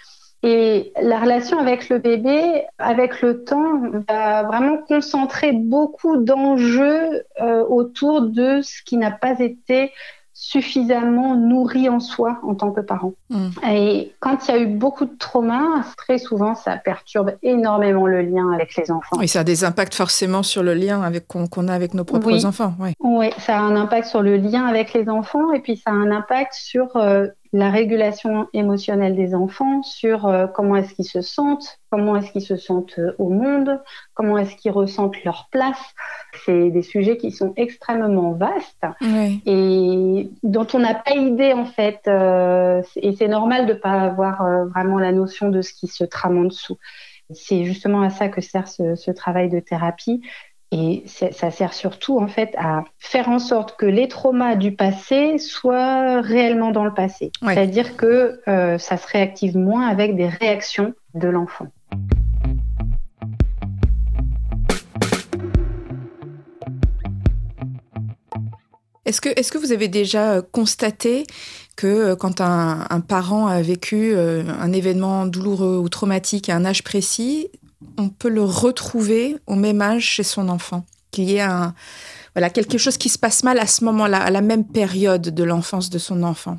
Et 0.43 0.93
la 1.01 1.19
relation 1.19 1.59
avec 1.59 1.89
le 1.89 1.99
bébé, 1.99 2.65
avec 2.79 3.23
le 3.23 3.43
temps, 3.45 3.81
va 4.09 4.45
vraiment 4.45 4.79
concentrer 4.87 5.53
beaucoup 5.53 6.17
d'enjeux 6.17 7.25
euh, 7.41 7.65
autour 7.65 8.23
de 8.23 8.61
ce 8.63 8.83
qui 8.85 8.99
n'a 8.99 9.11
pas 9.11 9.41
été 9.41 9.93
suffisamment 10.41 11.35
nourri 11.35 11.89
en 11.89 11.99
soi 11.99 12.39
en 12.45 12.55
tant 12.55 12.71
que 12.71 12.81
parent. 12.81 13.13
Mm. 13.29 13.49
Et 13.73 14.13
quand 14.21 14.47
il 14.47 14.51
y 14.53 14.55
a 14.55 14.59
eu 14.61 14.67
beaucoup 14.67 15.05
de 15.05 15.17
traumas, 15.19 15.83
très 15.97 16.19
souvent, 16.19 16.55
ça 16.55 16.77
perturbe 16.77 17.33
énormément 17.43 18.07
le 18.07 18.23
lien 18.23 18.49
avec 18.53 18.77
les 18.77 18.93
enfants. 18.93 19.17
Oui, 19.19 19.27
ça 19.27 19.41
a 19.41 19.45
des 19.45 19.65
impacts 19.65 19.97
forcément 19.97 20.45
sur 20.45 20.63
le 20.63 20.75
lien 20.75 21.03
avec 21.03 21.27
qu'on 21.27 21.67
a 21.67 21.73
avec 21.75 21.93
nos 21.93 22.05
propres 22.05 22.47
enfants. 22.47 22.75
Oui. 22.79 22.91
oui. 23.01 23.31
ça 23.39 23.59
a 23.59 23.61
un 23.61 23.75
impact 23.75 24.07
sur 24.07 24.23
le 24.23 24.37
lien 24.37 24.65
avec 24.67 24.93
les 24.93 25.09
enfants 25.09 25.53
et 25.53 25.59
puis 25.59 25.77
ça 25.77 25.91
a 25.91 25.95
un 25.95 26.13
impact 26.13 26.55
sur 26.55 26.95
euh, 26.95 27.27
la 27.53 27.71
régulation 27.71 28.49
émotionnelle 28.53 29.17
des 29.17 29.35
enfants, 29.35 29.83
sur 29.83 30.27
euh, 30.27 30.47
comment 30.47 30.77
est-ce 30.77 30.95
qu'ils 30.95 31.07
se 31.07 31.23
sentent, 31.23 31.79
comment 31.91 32.17
est-ce 32.17 32.33
qu'ils 32.33 32.43
se 32.43 32.57
sentent 32.57 32.99
euh, 32.99 33.15
au 33.19 33.31
monde, 33.31 33.81
comment 34.15 34.37
est-ce 34.39 34.57
qu'ils 34.57 34.73
ressentent 34.73 35.23
leur 35.25 35.49
place. 35.51 35.81
C'est 36.45 36.71
des 36.71 36.83
sujets 36.83 37.17
qui 37.17 37.31
sont 37.31 37.55
extrêmement 37.57 38.33
vastes 38.33 38.87
et 39.47 40.31
dont 40.43 40.67
on 40.75 40.79
n'a 40.79 40.95
pas 40.95 41.13
idée 41.13 41.53
en 41.53 41.65
fait. 41.65 42.01
Euh, 42.07 42.83
et 42.97 43.15
c'est 43.17 43.29
normal 43.29 43.67
de 43.67 43.73
ne 43.73 43.79
pas 43.79 43.93
avoir 43.93 44.43
vraiment 44.69 44.99
la 44.99 45.13
notion 45.13 45.49
de 45.49 45.63
ce 45.63 45.73
qui 45.73 45.87
se 45.87 46.05
trame 46.05 46.39
en 46.39 46.45
dessous. 46.45 46.79
C'est 47.31 47.65
justement 47.65 48.03
à 48.03 48.11
ça 48.11 48.29
que 48.29 48.41
sert 48.41 48.69
ce, 48.69 48.95
ce 48.95 49.11
travail 49.11 49.51
de 49.51 49.61
thérapie, 49.61 50.23
et 50.71 51.05
ça 51.07 51.51
sert 51.51 51.73
surtout 51.73 52.19
en 52.19 52.29
fait 52.29 52.55
à 52.59 52.85
faire 52.99 53.29
en 53.29 53.39
sorte 53.39 53.77
que 53.79 53.87
les 53.87 54.07
traumas 54.07 54.55
du 54.55 54.73
passé 54.73 55.39
soient 55.39 56.21
réellement 56.21 56.73
dans 56.73 56.85
le 56.85 56.93
passé. 56.93 57.33
C'est-à-dire 57.43 57.97
que 57.97 58.41
euh, 58.49 58.77
ça 58.77 58.97
se 58.99 59.07
réactive 59.07 59.57
moins 59.57 59.87
avec 59.87 60.15
des 60.15 60.29
réactions 60.29 60.95
de 61.15 61.29
l'enfant. 61.29 61.69
Est-ce 69.07 69.23
que, 69.23 69.31
est 69.31 69.51
que 69.51 69.57
vous 69.57 69.73
avez 69.73 69.89
déjà 69.89 70.33
euh, 70.35 70.43
constaté 70.53 71.25
que 71.77 71.87
euh, 71.87 72.17
quand 72.17 72.43
un, 72.43 72.87
un 72.91 73.01
parent 73.01 73.47
a 73.47 73.63
vécu 73.63 74.15
un 74.15 74.73
événement 74.73 75.25
douloureux 75.25 75.79
ou 75.79 75.89
traumatique 75.89 76.51
à 76.51 76.57
un 76.57 76.67
âge 76.67 76.85
précis, 76.85 77.49
on 77.99 78.09
peut 78.09 78.29
le 78.29 78.45
retrouver 78.45 79.37
au 79.47 79.55
même 79.55 79.83
âge 79.83 80.05
chez 80.05 80.23
son 80.23 80.49
enfant. 80.49 80.85
Qu'il 81.11 81.25
y 81.25 81.37
ait 81.37 81.41
un, 81.41 81.75
voilà, 82.35 82.51
quelque 82.51 82.79
chose 82.79 82.97
qui 82.97 83.09
se 83.09 83.19
passe 83.19 83.43
mal 83.43 83.59
à 83.59 83.67
ce 83.67 83.85
moment-là, 83.85 84.19
à 84.19 84.31
la 84.31 84.41
même 84.41 84.65
période 84.65 85.23
de 85.23 85.45
l'enfance 85.45 85.91
de 85.91 85.99
son 85.99 86.23
enfant 86.23 86.59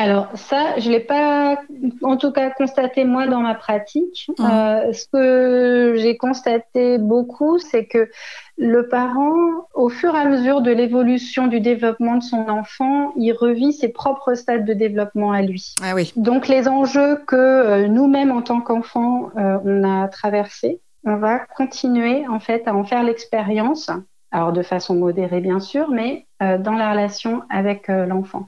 alors 0.00 0.28
ça, 0.34 0.78
je 0.78 0.88
ne 0.88 0.94
l'ai 0.94 1.00
pas 1.00 1.58
en 2.02 2.16
tout 2.16 2.32
cas 2.32 2.48
constaté 2.50 3.04
moi 3.04 3.26
dans 3.26 3.40
ma 3.40 3.54
pratique. 3.54 4.30
Mmh. 4.38 4.44
Euh, 4.44 4.92
ce 4.94 5.04
que 5.12 5.94
j'ai 5.98 6.16
constaté 6.16 6.96
beaucoup, 6.96 7.58
c'est 7.58 7.84
que 7.84 8.08
le 8.56 8.88
parent, 8.88 9.68
au 9.74 9.90
fur 9.90 10.14
et 10.14 10.18
à 10.18 10.24
mesure 10.24 10.62
de 10.62 10.70
l'évolution 10.70 11.48
du 11.48 11.60
développement 11.60 12.16
de 12.16 12.22
son 12.22 12.48
enfant, 12.48 13.12
il 13.16 13.32
revit 13.32 13.74
ses 13.74 13.88
propres 13.88 14.32
stades 14.34 14.64
de 14.64 14.72
développement 14.72 15.32
à 15.32 15.42
lui. 15.42 15.74
Ah 15.82 15.94
oui. 15.94 16.14
Donc 16.16 16.48
les 16.48 16.66
enjeux 16.66 17.16
que 17.26 17.36
euh, 17.36 17.88
nous-mêmes 17.88 18.30
en 18.30 18.40
tant 18.40 18.62
qu'enfants, 18.62 19.30
euh, 19.36 19.58
on 19.66 19.84
a 19.84 20.08
traversés, 20.08 20.80
on 21.04 21.16
va 21.16 21.40
continuer 21.40 22.26
en 22.26 22.40
fait 22.40 22.66
à 22.66 22.74
en 22.74 22.84
faire 22.84 23.02
l'expérience 23.02 23.90
alors 24.32 24.52
de 24.52 24.62
façon 24.62 24.94
modérée 24.94 25.40
bien 25.40 25.58
sûr, 25.58 25.90
mais 25.90 26.26
dans 26.40 26.74
la 26.74 26.92
relation 26.92 27.42
avec 27.50 27.88
l'enfant. 27.88 28.46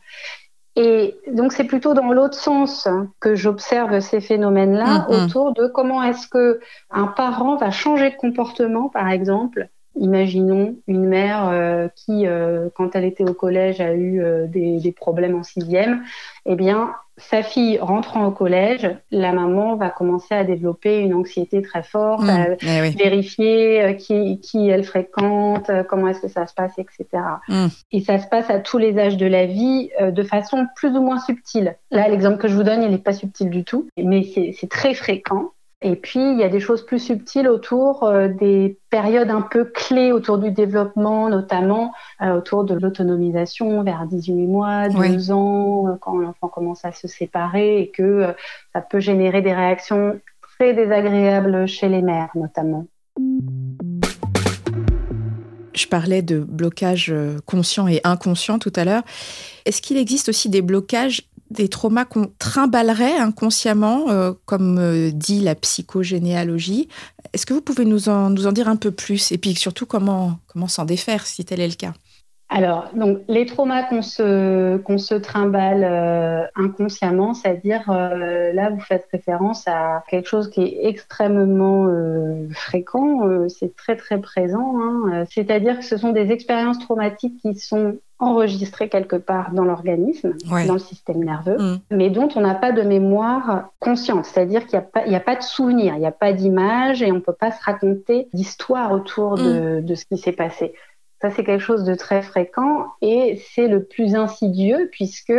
Et 0.75 1.17
donc 1.31 1.53
c'est 1.53 1.65
plutôt 1.65 1.93
dans 1.93 2.13
l'autre 2.13 2.39
sens 2.39 2.89
que 3.21 3.35
j'observe 3.35 4.01
ces 4.01 4.21
phénomènes-là 4.21 5.01
mm, 5.01 5.13
mm. 5.13 5.25
autour 5.25 5.53
de 5.53 5.67
comment 5.67 6.03
est-ce 6.03 6.27
que 6.29 6.61
un 6.91 7.07
parent 7.09 7.57
va 7.57 7.71
changer 7.71 8.11
de 8.11 8.17
comportement, 8.17 8.89
par 8.89 9.09
exemple. 9.09 9.69
Imaginons 9.97 10.77
une 10.87 11.05
mère 11.05 11.49
euh, 11.51 11.89
qui, 11.95 12.27
euh, 12.27 12.71
quand 12.75 12.97
elle 12.97 13.05
était 13.05 13.29
au 13.29 13.35
collège, 13.35 13.83
a 13.83 13.93
eu 13.93 14.23
euh, 14.23 14.47
des, 14.47 14.79
des, 14.79 14.93
problèmes 14.93 15.35
en 15.35 15.43
sixième. 15.43 16.03
Eh 16.47 16.55
bien, 16.55 16.95
sa 17.31 17.43
fille 17.43 17.79
rentrant 17.79 18.27
au 18.27 18.31
collège, 18.31 18.89
la 19.11 19.33
maman 19.33 19.77
va 19.77 19.91
commencer 19.91 20.35
à 20.35 20.45
développer 20.45 20.99
une 20.99 21.15
anxiété 21.15 21.63
très 21.63 21.83
forte, 21.83 22.23
mmh, 22.23 22.31
à 22.31 22.47
eh 22.63 22.91
vérifier 22.91 23.83
euh, 23.83 23.93
qui, 23.93 24.41
qui, 24.41 24.69
elle 24.69 24.85
fréquente, 24.85 25.71
euh, 25.71 25.83
comment 25.83 26.09
est-ce 26.09 26.21
que 26.21 26.29
ça 26.29 26.47
se 26.47 26.55
passe, 26.55 26.73
etc. 26.79 27.07
Mmh. 27.49 27.67
Et 27.93 28.01
ça 28.01 28.19
se 28.19 28.27
passe 28.27 28.51
à 28.51 28.59
tous 28.59 28.79
les 28.79 28.99
âges 28.99 29.17
de 29.17 29.27
la 29.27 29.47
vie 29.47 29.91
euh, 30.01 30.11
de 30.11 30.23
façon 30.23 30.67
plus 30.77 30.91
ou 30.91 31.01
moins 31.01 31.21
subtile. 31.21 31.77
Là, 31.91 32.09
l'exemple 32.09 32.39
que 32.39 32.49
je 32.49 32.55
vous 32.55 32.65
donne, 32.65 32.83
il 32.83 32.91
n'est 32.91 32.99
pas 32.99 33.13
subtil 33.13 33.51
du 33.51 33.65
tout, 33.65 33.89
mais 33.97 34.23
c'est 34.25 34.69
très 34.69 34.95
fréquent. 34.95 35.53
Et 35.85 35.97
puis, 35.97 36.21
il 36.21 36.39
y 36.39 36.45
a 36.45 36.49
des 36.49 36.61
choses 36.61 36.87
plus 36.87 37.01
subtiles 37.01 37.49
autour 37.49 38.05
euh, 38.05 38.29
des 38.29 38.79
périodes 38.89 39.31
un 39.31 39.41
peu 39.43 39.65
clés 39.65 40.13
autour 40.13 40.39
du 40.39 40.53
développement, 40.53 41.29
notamment 41.29 41.93
euh, 42.21 42.37
autour 42.37 42.63
de 42.63 42.75
l'autonomisation 42.75 43.83
vers 43.83 44.07
18 44.07 44.47
mois, 44.47 44.89
2 44.89 45.33
ans, 45.33 45.89
euh, 45.89 45.97
quand 46.01 46.17
l'enfant 46.17 46.47
commence 46.47 46.85
à 46.85 46.93
se 46.93 47.09
séparer 47.09 47.81
et 47.81 47.91
que 47.91 48.33
ça 48.73 48.81
peut 48.81 49.01
générer 49.01 49.43
des 49.43 49.53
réactions 49.53 50.21
très 50.41 50.73
désagréables 50.73 51.67
chez 51.67 51.89
les 51.89 52.01
mères, 52.03 52.31
notamment. 52.37 52.87
Je 55.75 55.87
parlais 55.89 56.23
de 56.23 56.39
blocage 56.39 57.13
conscient 57.45 57.89
et 57.89 58.01
inconscient 58.05 58.61
tout 58.61 58.73
à 58.77 58.85
l'heure. 58.85 59.03
Est-ce 59.65 59.83
qu'il 59.83 59.97
existe 59.97 60.29
aussi 60.29 60.49
des 60.49 60.63
blocages 60.63 61.23
des 61.53 61.69
traumas 61.69 62.05
qu'on 62.05 62.31
trimballerait 62.39 63.17
inconsciemment, 63.19 64.11
euh, 64.11 64.33
comme 64.47 64.79
euh, 64.79 65.11
dit 65.13 65.41
la 65.41 65.55
psychogénéalogie. 65.55 66.89
Est-ce 67.33 67.47
que 67.47 67.55
vous 67.55 67.63
pouvez 67.63 67.85
nous 67.85 68.09
en, 68.09 68.31
nous 68.31 68.47
en 68.47 68.53
dire 68.53 68.69
un 68.69 68.77
peu 68.77 68.91
plus? 68.91 69.33
Et 69.33 69.39
puis 69.39 69.55
surtout, 69.55 69.87
comment, 69.87 70.39
comment 70.49 70.69
s'en 70.69 70.85
défaire 70.85 71.27
si 71.27 71.45
tel 71.45 71.61
est 71.61 71.69
le 71.69 71.75
cas? 71.75 71.95
Alors, 72.55 72.91
donc, 72.95 73.21
les 73.29 73.47
traumas 73.47 73.85
qu'on 73.85 74.03
se, 74.03 74.77
qu'on 74.79 74.99
se 74.99 75.15
trimballe 75.15 75.85
euh, 75.85 76.45
inconsciemment, 76.55 77.35
c'est-à-dire, 77.35 77.91
là, 77.91 78.71
vous 78.71 78.81
faites 78.81 79.09
référence 79.11 79.67
à 79.67 80.03
quelque 80.09 80.29
chose 80.29 80.51
qui 80.51 80.63
est 80.63 80.87
extrêmement 80.87 81.89
fréquent, 82.53 83.49
c'est 83.49 83.75
très, 83.75 83.97
très 83.97 84.21
présent. 84.21 84.75
Hein, 84.81 85.25
c'est-à-dire 85.31 85.79
que 85.79 85.85
ce 85.85 85.97
sont 85.97 86.11
des 86.11 86.31
expériences 86.31 86.79
traumatiques 86.79 87.39
qui 87.41 87.55
sont 87.55 87.97
enregistré 88.23 88.89
quelque 88.89 89.17
part 89.17 89.53
dans 89.53 89.65
l'organisme, 89.65 90.35
dans 90.49 90.75
le 90.75 90.79
système 90.79 91.25
nerveux, 91.25 91.59
mm. 91.59 91.81
mais 91.91 92.09
dont 92.09 92.29
on 92.37 92.41
n'a 92.41 92.55
pas 92.55 92.71
de 92.71 92.83
mémoire 92.83 93.71
consciente. 93.81 94.25
C'est-à-dire 94.25 94.65
qu'il 94.67 94.81
n'y 95.09 95.15
a, 95.15 95.19
a, 95.19 95.21
pas 95.21 95.35
de 95.35 95.43
souvenir, 95.43 95.95
il 95.95 96.01
n'y 96.01 96.07
a 96.07 96.13
pas 96.13 96.33
d'image 96.33 97.03
et 97.03 97.11
on 97.11 97.17
ne 97.17 97.21
peut 97.21 97.33
pas 97.33 97.51
se 97.51 97.63
raconter 97.63 98.29
d'histoire 98.33 98.93
autour 98.93 99.37
de, 99.37 99.81
mm. 99.81 99.85
de 99.85 99.95
ce 99.97 100.05
qui 100.05 100.19
s'est 100.19 100.33
passé. 100.33 100.73
Ça, 101.23 101.31
c'est 101.31 101.45
quelque 101.45 101.63
chose 101.63 101.85
de 101.85 101.95
très 101.95 102.21
fréquent 102.21 102.87
et 103.01 103.41
c'est 103.55 103.69
le 103.69 103.85
plus 103.85 104.17
insidieux 104.17 104.89
puisque 104.91 105.33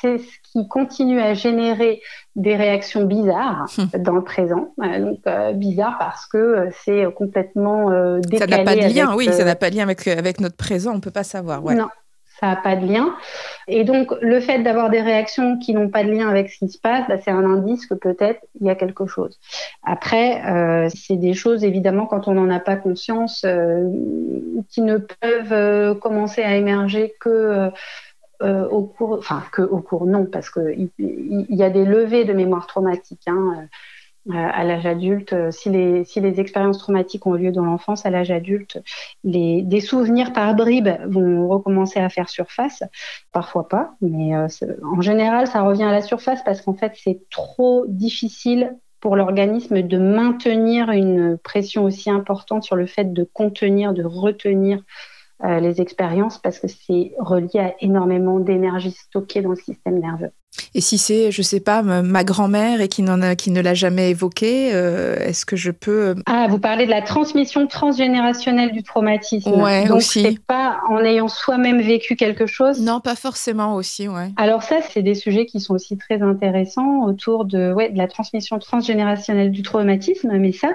c'est 0.00 0.18
ce 0.18 0.38
qui 0.52 0.66
continue 0.66 1.20
à 1.20 1.34
générer 1.34 2.02
des 2.34 2.56
réactions 2.56 3.04
bizarres 3.04 3.66
mm. 3.78 4.02
dans 4.02 4.14
le 4.14 4.24
présent. 4.24 4.74
Euh, 4.82 4.98
donc, 4.98 5.20
euh, 5.28 5.52
bizarre 5.52 5.98
parce 6.00 6.26
que 6.26 6.36
euh, 6.36 6.70
c'est 6.84 7.06
complètement 7.14 7.90
décalé. 8.18 8.38
Ça 8.38 8.58
n'a 8.58 8.64
pas 8.64 8.74
de 8.74 8.92
lien, 8.92 9.14
oui, 9.14 9.26
ça 9.26 9.44
n'a 9.44 9.54
pas 9.54 9.70
de 9.70 9.76
lien 9.76 9.84
avec, 9.84 10.04
avec 10.08 10.40
notre 10.40 10.56
présent, 10.56 10.90
on 10.90 10.96
ne 10.96 11.00
peut 11.00 11.12
pas 11.12 11.22
savoir. 11.22 11.64
Ouais. 11.64 11.76
Non, 11.76 11.86
ça 12.40 12.46
n'a 12.46 12.56
pas 12.56 12.74
de 12.74 12.86
lien. 12.86 13.14
Et 13.68 13.84
donc, 13.84 14.12
le 14.20 14.40
fait 14.40 14.62
d'avoir 14.62 14.90
des 14.90 15.00
réactions 15.00 15.58
qui 15.58 15.74
n'ont 15.74 15.88
pas 15.88 16.02
de 16.02 16.10
lien 16.10 16.28
avec 16.28 16.50
ce 16.50 16.58
qui 16.58 16.68
se 16.68 16.78
passe, 16.78 17.06
bah, 17.08 17.18
c'est 17.22 17.30
un 17.30 17.44
indice 17.44 17.86
que 17.86 17.94
peut-être 17.94 18.40
il 18.60 18.66
y 18.66 18.70
a 18.70 18.74
quelque 18.74 19.06
chose. 19.06 19.38
Après, 19.84 20.42
euh, 20.46 20.88
c'est 20.94 21.16
des 21.16 21.34
choses, 21.34 21.64
évidemment, 21.64 22.06
quand 22.06 22.28
on 22.28 22.32
n'en 22.32 22.50
a 22.50 22.60
pas 22.60 22.76
conscience, 22.76 23.42
euh, 23.44 23.88
qui 24.70 24.82
ne 24.82 24.96
peuvent 24.96 25.52
euh, 25.52 25.94
commencer 25.94 26.42
à 26.42 26.56
émerger 26.56 27.14
que 27.20 27.70
au 28.42 28.84
cours, 28.84 29.18
enfin, 29.18 29.42
que 29.52 29.60
au 29.60 29.80
cours, 29.80 30.06
non, 30.06 30.24
parce 30.24 30.48
qu'il 30.48 30.88
il 30.98 31.46
y, 31.50 31.62
a 31.62 31.68
des 31.68 31.84
levées 31.84 32.24
de 32.24 32.32
mémoire 32.32 32.66
traumatique. 32.66 33.20
Hein, 33.26 33.68
à 34.28 34.64
l'âge 34.64 34.86
adulte, 34.86 35.32
euh, 35.32 35.50
si 35.50 35.70
les, 35.70 36.04
si 36.04 36.20
les 36.20 36.40
expériences 36.40 36.78
traumatiques 36.78 37.26
ont 37.26 37.32
lieu 37.34 37.52
dans 37.52 37.64
l'enfance, 37.64 38.04
à 38.04 38.10
l'âge 38.10 38.30
adulte, 38.30 38.82
les, 39.24 39.62
des 39.62 39.80
souvenirs 39.80 40.32
par 40.32 40.54
bribes 40.54 40.90
vont 41.06 41.48
recommencer 41.48 42.00
à 42.00 42.08
faire 42.10 42.28
surface. 42.28 42.82
Parfois 43.32 43.68
pas, 43.68 43.94
mais 44.00 44.36
euh, 44.36 44.46
en 44.84 45.00
général, 45.00 45.46
ça 45.46 45.62
revient 45.62 45.84
à 45.84 45.92
la 45.92 46.02
surface 46.02 46.42
parce 46.44 46.60
qu'en 46.60 46.74
fait, 46.74 46.92
c'est 46.96 47.20
trop 47.30 47.86
difficile 47.88 48.76
pour 49.00 49.16
l'organisme 49.16 49.80
de 49.80 49.98
maintenir 49.98 50.90
une 50.90 51.38
pression 51.38 51.84
aussi 51.84 52.10
importante 52.10 52.64
sur 52.64 52.76
le 52.76 52.86
fait 52.86 53.14
de 53.14 53.24
contenir, 53.24 53.94
de 53.94 54.04
retenir 54.04 54.82
les 55.42 55.80
expériences 55.80 56.36
parce 56.36 56.58
que 56.58 56.68
c'est 56.68 57.14
relié 57.18 57.60
à 57.60 57.74
énormément 57.80 58.40
d'énergie 58.40 58.90
stockée 58.90 59.40
dans 59.40 59.48
le 59.48 59.56
système 59.56 59.98
nerveux. 59.98 60.32
Et 60.74 60.80
si 60.80 60.98
c'est, 60.98 61.30
je 61.30 61.42
sais 61.42 61.60
pas, 61.60 61.82
ma 61.82 62.24
grand-mère 62.24 62.80
et 62.80 62.88
qui, 62.88 63.02
n'en 63.02 63.22
a, 63.22 63.34
qui 63.36 63.50
ne 63.50 63.60
l'a 63.60 63.74
jamais 63.74 64.10
évoqué, 64.10 64.70
euh, 64.72 65.16
est-ce 65.16 65.46
que 65.46 65.56
je 65.56 65.70
peux... 65.70 66.08
Euh, 66.08 66.14
ah, 66.26 66.46
vous 66.48 66.58
parlez 66.58 66.86
de 66.86 66.90
la 66.90 67.02
transmission 67.02 67.66
transgénérationnelle 67.66 68.72
du 68.72 68.82
traumatisme. 68.82 69.50
Ouais, 69.60 69.86
Donc, 69.86 69.98
aussi. 69.98 70.22
c'est 70.22 70.38
pas 70.38 70.80
en 70.88 70.98
ayant 70.98 71.28
soi-même 71.28 71.80
vécu 71.80 72.16
quelque 72.16 72.46
chose? 72.46 72.80
Non, 72.80 73.00
pas 73.00 73.16
forcément 73.16 73.74
aussi, 73.74 74.08
ouais. 74.08 74.30
Alors 74.36 74.62
ça, 74.62 74.76
c'est 74.88 75.02
des 75.02 75.14
sujets 75.14 75.46
qui 75.46 75.60
sont 75.60 75.74
aussi 75.74 75.96
très 75.96 76.22
intéressants 76.22 77.04
autour 77.04 77.44
de, 77.44 77.72
ouais, 77.72 77.90
de 77.90 77.98
la 77.98 78.08
transmission 78.08 78.58
transgénérationnelle 78.58 79.50
du 79.50 79.62
traumatisme. 79.62 80.36
Mais 80.38 80.52
ça, 80.52 80.70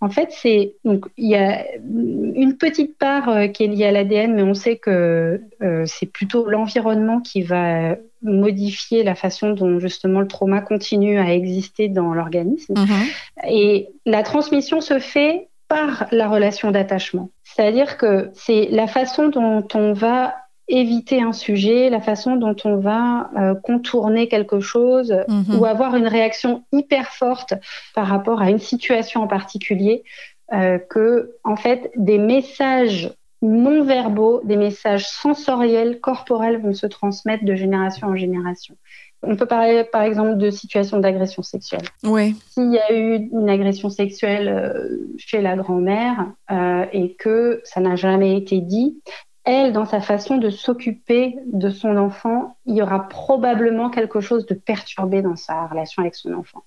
en 0.00 0.08
fait, 0.08 0.28
c'est... 0.30 0.74
Donc, 0.84 1.06
il 1.16 1.28
y 1.28 1.36
a 1.36 1.64
une 1.76 2.56
petite 2.58 2.96
part 2.98 3.28
euh, 3.28 3.46
qui 3.48 3.64
est 3.64 3.68
liée 3.68 3.86
à 3.86 3.92
l'ADN, 3.92 4.34
mais 4.34 4.42
on 4.42 4.54
sait 4.54 4.76
que 4.76 5.40
c'est 5.86 6.06
plutôt 6.06 6.48
l'environnement 6.48 7.20
qui 7.20 7.42
va 7.42 7.96
modifier 8.22 9.02
la 9.02 9.14
façon 9.14 9.50
dont 9.50 9.78
justement 9.78 10.20
le 10.20 10.28
trauma 10.28 10.60
continue 10.60 11.18
à 11.18 11.32
exister 11.32 11.88
dans 11.88 12.14
l'organisme. 12.14 12.74
Mhm. 12.76 13.48
Et 13.48 13.88
la 14.06 14.22
transmission 14.22 14.80
se 14.80 14.98
fait 14.98 15.48
par 15.68 16.06
la 16.12 16.28
relation 16.28 16.70
d'attachement. 16.70 17.30
C'est-à-dire 17.44 17.96
que 17.96 18.30
c'est 18.34 18.68
la 18.70 18.86
façon 18.86 19.28
dont 19.28 19.66
on 19.74 19.92
va 19.92 20.34
éviter 20.68 21.22
un 21.22 21.32
sujet, 21.32 21.88
la 21.88 22.00
façon 22.00 22.36
dont 22.36 22.56
on 22.64 22.76
va 22.76 23.30
euh, 23.36 23.54
contourner 23.54 24.28
quelque 24.28 24.60
chose 24.60 25.14
mhm. 25.28 25.58
ou 25.58 25.64
avoir 25.64 25.96
une 25.96 26.06
réaction 26.06 26.64
hyper 26.72 27.08
forte 27.08 27.54
par 27.94 28.06
rapport 28.06 28.42
à 28.42 28.50
une 28.50 28.58
situation 28.58 29.22
en 29.22 29.26
particulier, 29.26 30.04
euh, 30.52 30.78
que 30.78 31.36
en 31.44 31.56
fait 31.56 31.90
des 31.96 32.18
messages 32.18 33.10
non 33.42 33.84
verbaux, 33.84 34.40
des 34.44 34.56
messages 34.56 35.08
sensoriels, 35.08 36.00
corporels 36.00 36.60
vont 36.60 36.74
se 36.74 36.86
transmettre 36.86 37.44
de 37.44 37.54
génération 37.54 38.08
en 38.08 38.16
génération. 38.16 38.76
On 39.22 39.36
peut 39.36 39.46
parler 39.46 39.84
par 39.84 40.02
exemple 40.02 40.36
de 40.36 40.50
situations 40.50 40.98
d'agression 40.98 41.42
sexuelle. 41.42 41.82
Oui. 42.04 42.36
S'il 42.50 42.72
y 42.72 42.78
a 42.78 42.92
eu 42.92 43.28
une 43.32 43.48
agression 43.48 43.90
sexuelle 43.90 44.48
euh, 44.48 44.98
chez 45.16 45.40
la 45.40 45.56
grand-mère 45.56 46.32
euh, 46.52 46.86
et 46.92 47.14
que 47.14 47.60
ça 47.64 47.80
n'a 47.80 47.96
jamais 47.96 48.36
été 48.36 48.60
dit, 48.60 49.00
elle, 49.44 49.72
dans 49.72 49.86
sa 49.86 50.00
façon 50.00 50.36
de 50.36 50.50
s'occuper 50.50 51.36
de 51.46 51.70
son 51.70 51.96
enfant, 51.96 52.56
il 52.66 52.76
y 52.76 52.82
aura 52.82 53.08
probablement 53.08 53.88
quelque 53.88 54.20
chose 54.20 54.44
de 54.44 54.54
perturbé 54.54 55.22
dans 55.22 55.36
sa 55.36 55.66
relation 55.66 56.02
avec 56.02 56.14
son 56.14 56.34
enfant. 56.34 56.64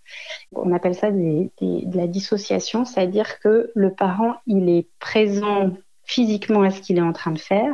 On 0.54 0.74
appelle 0.74 0.96
ça 0.96 1.12
de 1.12 1.50
la 1.96 2.08
dissociation, 2.08 2.84
c'est-à-dire 2.84 3.40
que 3.40 3.72
le 3.76 3.94
parent, 3.94 4.34
il 4.48 4.68
est 4.68 4.88
présent 5.00 5.72
physiquement 6.12 6.62
à 6.64 6.72
ce 6.72 6.82
qu'il 6.82 6.98
est 6.98 7.02
en 7.02 7.14
train 7.14 7.32
de 7.32 7.40
faire, 7.40 7.74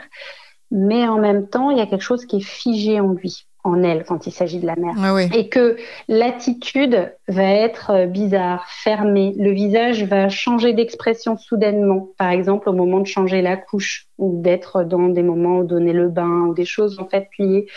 mais 0.71 1.07
en 1.07 1.17
même 1.17 1.47
temps, 1.47 1.71
il 1.71 1.77
y 1.77 1.81
a 1.81 1.87
quelque 1.87 2.03
chose 2.03 2.25
qui 2.25 2.37
est 2.37 2.45
figé 2.45 2.99
en 2.99 3.13
lui. 3.13 3.47
en 3.63 3.83
elle 3.83 4.05
quand 4.05 4.27
il 4.27 4.31
s'agit 4.31 4.59
de 4.59 4.65
la 4.65 4.77
mère. 4.77 4.95
Ah 4.97 5.21
Et 5.35 5.49
que 5.49 5.75
l'attitude 6.07 7.13
va 7.27 7.43
être 7.43 7.89
euh, 7.89 8.05
bizarre, 8.05 8.65
fermée. 8.69 9.33
Le 9.37 9.51
visage 9.51 10.05
va 10.05 10.29
changer 10.29 10.71
d'expression 10.71 11.35
soudainement. 11.35 12.09
Par 12.17 12.29
exemple, 12.29 12.69
au 12.69 12.73
moment 12.73 13.01
de 13.01 13.07
changer 13.07 13.41
la 13.41 13.57
couche 13.57 14.07
ou 14.17 14.41
d'être 14.41 14.83
dans 14.83 15.09
des 15.09 15.23
moments 15.23 15.57
où 15.59 15.63
donner 15.65 15.91
le 15.91 16.07
bain 16.07 16.45
ou 16.47 16.53
des 16.53 16.63
choses 16.63 16.97
en 16.99 17.07
fait 17.07 17.27
liées 17.39 17.67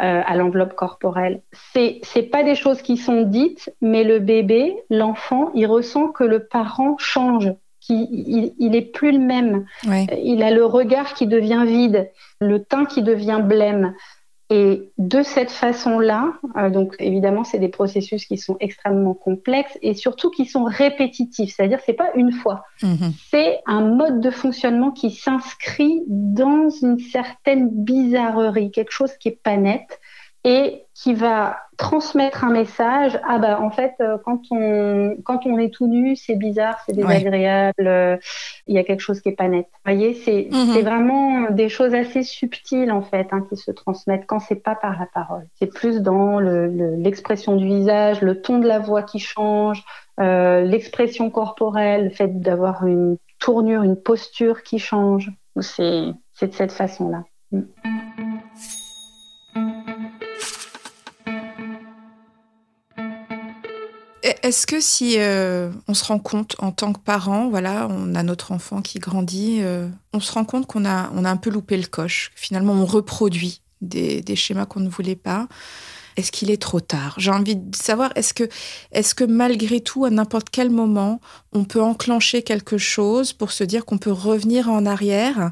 euh, 0.00 0.20
à 0.26 0.34
l'enveloppe 0.34 0.74
corporelle. 0.74 1.42
C'est 1.72 2.00
c'est 2.02 2.24
pas 2.24 2.42
des 2.42 2.56
choses 2.56 2.82
qui 2.82 2.96
sont 2.96 3.22
dites, 3.22 3.72
mais 3.80 4.02
le 4.02 4.18
bébé, 4.18 4.76
l'enfant, 4.90 5.52
il 5.54 5.66
ressent 5.66 6.08
que 6.08 6.24
le 6.24 6.40
parent 6.44 6.96
change. 6.98 7.52
Il, 7.88 8.54
il 8.58 8.74
est 8.74 8.92
plus 8.92 9.12
le 9.12 9.18
même. 9.18 9.66
Ouais. 9.86 10.06
Il 10.22 10.42
a 10.42 10.50
le 10.50 10.64
regard 10.64 11.14
qui 11.14 11.26
devient 11.26 11.64
vide, 11.66 12.10
le 12.40 12.62
teint 12.62 12.84
qui 12.84 13.02
devient 13.02 13.40
blême. 13.42 13.94
Et 14.48 14.92
de 14.96 15.22
cette 15.22 15.50
façon-là, 15.50 16.34
euh, 16.56 16.70
donc 16.70 16.94
évidemment, 17.00 17.42
c'est 17.42 17.58
des 17.58 17.68
processus 17.68 18.26
qui 18.26 18.38
sont 18.38 18.56
extrêmement 18.60 19.14
complexes 19.14 19.76
et 19.82 19.94
surtout 19.94 20.30
qui 20.30 20.46
sont 20.46 20.62
répétitifs. 20.62 21.54
C'est-à-dire, 21.56 21.80
c'est 21.84 21.94
pas 21.94 22.10
une 22.14 22.30
fois. 22.30 22.62
Mhm. 22.80 23.12
C'est 23.28 23.58
un 23.66 23.80
mode 23.80 24.20
de 24.20 24.30
fonctionnement 24.30 24.92
qui 24.92 25.10
s'inscrit 25.10 26.00
dans 26.06 26.68
une 26.70 27.00
certaine 27.00 27.70
bizarrerie, 27.70 28.70
quelque 28.70 28.92
chose 28.92 29.12
qui 29.18 29.28
est 29.28 29.42
pas 29.42 29.56
net 29.56 29.98
et 30.48 30.84
qui 30.94 31.12
va 31.12 31.58
transmettre 31.76 32.44
un 32.44 32.50
message. 32.50 33.18
Ah 33.28 33.38
bah 33.38 33.60
en 33.60 33.70
fait, 33.70 33.94
euh, 34.00 34.16
quand 34.24 34.40
on 34.52 35.16
quand 35.24 35.44
on 35.44 35.58
est 35.58 35.74
tout 35.74 35.88
nu, 35.88 36.14
c'est 36.14 36.36
bizarre, 36.36 36.78
c'est 36.86 36.92
désagréable. 36.94 37.86
euh, 37.86 38.16
Il 38.68 38.74
y 38.74 38.78
a 38.78 38.84
quelque 38.84 39.00
chose 39.00 39.20
qui 39.20 39.28
est 39.28 39.32
pas 39.36 39.48
net. 39.48 39.66
Vous 39.84 39.92
voyez, 39.92 40.14
c'est 40.14 40.48
Mhm. 40.50 40.80
vraiment 40.82 41.50
des 41.50 41.68
choses 41.68 41.94
assez 41.94 42.22
subtiles 42.22 42.92
en 42.92 43.02
fait 43.02 43.26
hein, 43.32 43.44
qui 43.48 43.56
se 43.56 43.70
transmettent 43.72 44.26
quand 44.26 44.38
c'est 44.38 44.62
pas 44.62 44.76
par 44.76 44.98
la 44.98 45.06
parole. 45.06 45.46
C'est 45.58 45.66
plus 45.72 46.00
dans 46.00 46.38
le- 46.38 46.68
le- 46.68 46.94
l'expression 46.96 47.56
du 47.56 47.66
visage, 47.66 48.22
le 48.22 48.40
ton 48.40 48.58
de 48.58 48.66
la 48.68 48.78
voix 48.78 49.02
qui 49.02 49.18
change, 49.18 49.82
euh, 50.20 50.62
l'expression 50.62 51.28
corporelle, 51.30 52.04
le 52.04 52.10
fait 52.10 52.40
d'avoir 52.40 52.86
une 52.86 53.16
tournure, 53.40 53.82
une 53.82 53.96
posture 54.00 54.62
qui 54.62 54.78
change. 54.78 55.30
C'est 55.60 56.04
c'est 56.34 56.48
de 56.48 56.54
cette 56.54 56.72
façon-là. 56.72 57.24
Et 57.24 57.35
Est-ce 64.46 64.64
que 64.64 64.80
si 64.80 65.16
euh, 65.18 65.72
on 65.88 65.94
se 65.94 66.04
rend 66.04 66.20
compte 66.20 66.54
en 66.60 66.70
tant 66.70 66.92
que 66.92 67.00
parent, 67.00 67.48
voilà, 67.48 67.88
on 67.90 68.14
a 68.14 68.22
notre 68.22 68.52
enfant 68.52 68.80
qui 68.80 69.00
grandit, 69.00 69.58
euh, 69.60 69.88
on 70.12 70.20
se 70.20 70.30
rend 70.30 70.44
compte 70.44 70.68
qu'on 70.68 70.84
a, 70.84 71.10
on 71.16 71.24
a 71.24 71.30
un 71.30 71.36
peu 71.36 71.50
loupé 71.50 71.76
le 71.76 71.88
coche. 71.88 72.30
Finalement, 72.36 72.74
on 72.74 72.86
reproduit 72.86 73.60
des, 73.80 74.22
schémas 74.36 74.64
qu'on 74.64 74.78
ne 74.78 74.88
voulait 74.88 75.16
pas. 75.16 75.48
Est-ce 76.16 76.30
qu'il 76.30 76.52
est 76.52 76.62
trop 76.62 76.78
tard? 76.78 77.16
J'ai 77.18 77.32
envie 77.32 77.56
de 77.56 77.74
savoir, 77.74 78.12
est-ce 78.14 78.34
que, 78.34 78.48
est-ce 78.92 79.16
que 79.16 79.24
malgré 79.24 79.80
tout, 79.80 80.04
à 80.04 80.10
n'importe 80.10 80.48
quel 80.50 80.70
moment, 80.70 81.20
on 81.52 81.64
peut 81.64 81.82
enclencher 81.82 82.44
quelque 82.44 82.78
chose 82.78 83.32
pour 83.32 83.50
se 83.50 83.64
dire 83.64 83.84
qu'on 83.84 83.98
peut 83.98 84.12
revenir 84.12 84.70
en 84.70 84.86
arrière, 84.86 85.50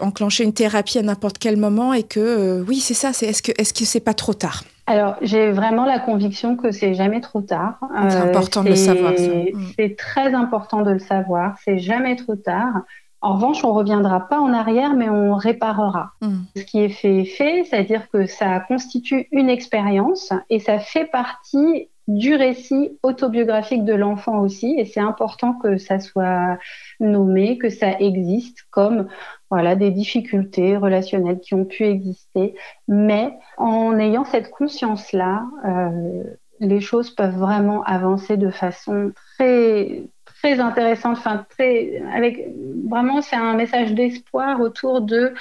enclencher 0.00 0.44
une 0.44 0.52
thérapie 0.52 0.98
à 0.98 1.02
n'importe 1.02 1.38
quel 1.38 1.56
moment 1.56 1.92
et 1.92 2.02
que, 2.02 2.20
euh, 2.20 2.64
oui, 2.66 2.76
c'est 2.80 2.94
ça, 2.94 3.12
c'est, 3.12 3.26
est-ce 3.26 3.42
que, 3.42 3.52
est-ce 3.58 3.72
que 3.72 3.84
c'est 3.84 4.00
pas 4.00 4.14
trop 4.14 4.34
tard? 4.34 4.64
Alors, 4.86 5.16
j'ai 5.22 5.50
vraiment 5.50 5.86
la 5.86 5.98
conviction 5.98 6.56
que 6.56 6.70
c'est 6.70 6.94
jamais 6.94 7.20
trop 7.20 7.40
tard. 7.40 7.78
Euh, 7.82 8.10
C'est 8.10 8.16
important 8.18 8.62
de 8.62 8.68
le 8.70 8.76
c'est- 8.76 8.86
savoir. 8.86 9.12
Mm. 9.12 9.58
C'est 9.78 9.96
très 9.96 10.34
important 10.34 10.82
de 10.82 10.90
le 10.90 10.98
savoir. 10.98 11.56
C'est 11.64 11.78
jamais 11.78 12.16
trop 12.16 12.36
tard. 12.36 12.82
En 13.22 13.36
revanche, 13.36 13.64
on 13.64 13.72
reviendra 13.72 14.28
pas 14.28 14.38
en 14.38 14.52
arrière, 14.52 14.92
mais 14.92 15.08
on 15.08 15.34
réparera. 15.36 16.10
Mm. 16.20 16.34
Ce 16.56 16.62
qui 16.64 16.80
est 16.80 16.90
fait 16.90 17.20
est 17.22 17.24
fait, 17.24 17.64
c'est-à-dire 17.64 18.10
que 18.12 18.26
ça 18.26 18.60
constitue 18.60 19.28
une 19.32 19.48
expérience 19.48 20.34
et 20.50 20.60
ça 20.60 20.78
fait 20.78 21.06
partie 21.06 21.88
du 22.06 22.34
récit 22.34 22.98
autobiographique 23.02 23.84
de 23.84 23.94
l'enfant 23.94 24.40
aussi. 24.40 24.74
Et 24.78 24.84
c'est 24.84 25.00
important 25.00 25.54
que 25.54 25.78
ça 25.78 26.00
soit 26.00 26.58
nommé, 27.00 27.58
que 27.58 27.70
ça 27.70 27.98
existe 27.98 28.64
comme 28.70 29.08
voilà 29.50 29.76
des 29.76 29.90
difficultés 29.90 30.76
relationnelles 30.76 31.40
qui 31.40 31.54
ont 31.54 31.64
pu 31.64 31.84
exister. 31.84 32.54
Mais 32.88 33.32
en 33.56 33.98
ayant 33.98 34.24
cette 34.24 34.50
conscience-là, 34.50 35.46
euh, 35.64 36.24
les 36.60 36.80
choses 36.80 37.10
peuvent 37.10 37.36
vraiment 37.36 37.82
avancer 37.84 38.36
de 38.36 38.50
façon 38.50 39.12
très 39.36 40.04
très 40.24 40.60
intéressante, 40.60 41.16
enfin 41.16 41.46
très 41.48 42.02
avec 42.12 42.48
vraiment 42.88 43.22
c'est 43.22 43.36
un 43.36 43.54
message 43.54 43.94
d'espoir 43.94 44.60
autour 44.60 45.00
de 45.00 45.34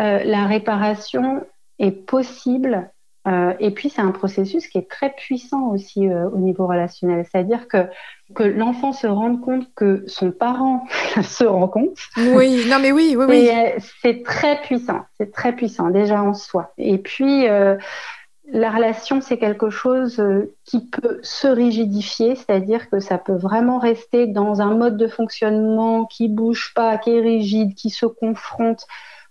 euh, 0.00 0.24
la 0.24 0.46
réparation 0.46 1.44
est 1.78 1.92
possible. 1.92 2.90
Euh, 3.28 3.52
et 3.60 3.70
puis 3.70 3.90
c'est 3.90 4.00
un 4.00 4.12
processus 4.12 4.66
qui 4.66 4.78
est 4.78 4.88
très 4.88 5.10
puissant 5.10 5.68
aussi 5.68 6.08
euh, 6.08 6.30
au 6.30 6.38
niveau 6.38 6.66
relationnel, 6.66 7.26
c'est-à-dire 7.30 7.68
que 7.68 7.86
que 8.34 8.44
l'enfant 8.44 8.92
se 8.92 9.08
rende 9.08 9.40
compte 9.40 9.66
que 9.74 10.04
son 10.06 10.30
parent 10.30 10.86
se 11.22 11.44
rend 11.44 11.68
compte, 11.68 11.98
Oui, 12.16 12.64
non 12.68 12.78
mais 12.80 12.92
oui, 12.92 13.16
oui, 13.18 13.26
oui. 13.28 13.50
euh, 13.50 13.78
c'est 14.02 14.22
très 14.22 14.62
puissant, 14.62 15.00
c'est 15.18 15.32
très 15.32 15.52
puissant 15.52 15.90
déjà 15.90 16.22
en 16.22 16.32
soi. 16.32 16.72
Et 16.78 16.96
puis 16.96 17.46
la 18.52 18.70
relation, 18.70 19.20
c'est 19.20 19.38
quelque 19.38 19.68
chose 19.70 20.20
qui 20.64 20.88
peut 20.88 21.20
se 21.22 21.46
rigidifier, 21.46 22.34
c'est-à-dire 22.36 22.88
que 22.88 23.00
ça 23.00 23.18
peut 23.18 23.36
vraiment 23.36 23.78
rester 23.78 24.26
dans 24.26 24.60
un 24.62 24.74
mode 24.74 24.96
de 24.96 25.08
fonctionnement 25.08 26.06
qui 26.06 26.28
bouge 26.28 26.72
pas, 26.74 26.98
qui 26.98 27.10
est 27.10 27.20
rigide, 27.20 27.74
qui 27.74 27.90
se 27.90 28.06
confronte 28.06 28.86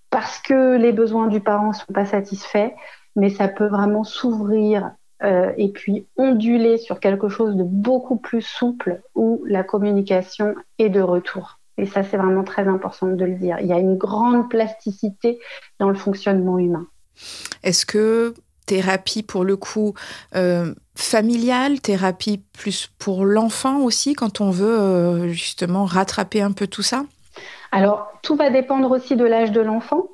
parce 0.09 0.39
que 0.39 0.77
les 0.77 0.91
besoins 0.91 1.27
du 1.27 1.39
parent 1.39 1.73
sont 1.73 1.93
pas 1.93 2.05
satisfaits, 2.05 2.71
mais 3.15 3.29
ça 3.29 3.47
peut 3.47 3.67
vraiment 3.67 4.03
s'ouvrir 4.03 4.91
euh, 5.21 5.51
et 5.57 5.69
puis 5.69 6.07
onduler 6.17 6.77
sur 6.77 6.99
quelque 6.99 7.27
chose 7.27 7.55
de 7.55 7.63
beaucoup 7.63 8.15
plus 8.15 8.41
souple 8.41 9.01
où 9.15 9.43
la 9.45 9.63
communication 9.63 10.55
est 10.77 10.89
de 10.89 11.01
retour. 11.01 11.59
Et 11.77 11.85
ça, 11.85 12.03
c'est 12.03 12.17
vraiment 12.17 12.43
très 12.43 12.67
important 12.67 13.07
de 13.07 13.25
le 13.25 13.35
dire. 13.35 13.57
Il 13.61 13.67
y 13.67 13.73
a 13.73 13.79
une 13.79 13.97
grande 13.97 14.49
plasticité 14.49 15.39
dans 15.79 15.89
le 15.89 15.95
fonctionnement 15.95 16.57
humain. 16.57 16.87
Est-ce 17.63 17.85
que 17.85 18.33
thérapie 18.65 19.23
pour 19.23 19.43
le 19.43 19.57
coup 19.57 19.93
euh, 20.35 20.73
familiale, 20.95 21.81
thérapie 21.81 22.43
plus 22.53 22.89
pour 22.99 23.25
l'enfant 23.25 23.79
aussi 23.79 24.13
quand 24.13 24.41
on 24.41 24.51
veut 24.51 24.79
euh, 24.79 25.27
justement 25.29 25.85
rattraper 25.85 26.41
un 26.41 26.51
peu 26.51 26.67
tout 26.67 26.83
ça? 26.83 27.03
Alors, 27.71 28.07
tout 28.23 28.35
va 28.35 28.49
dépendre 28.49 28.91
aussi 28.91 29.15
de 29.15 29.25
l'âge 29.25 29.51
de 29.51 29.61
l'enfant. 29.61 30.07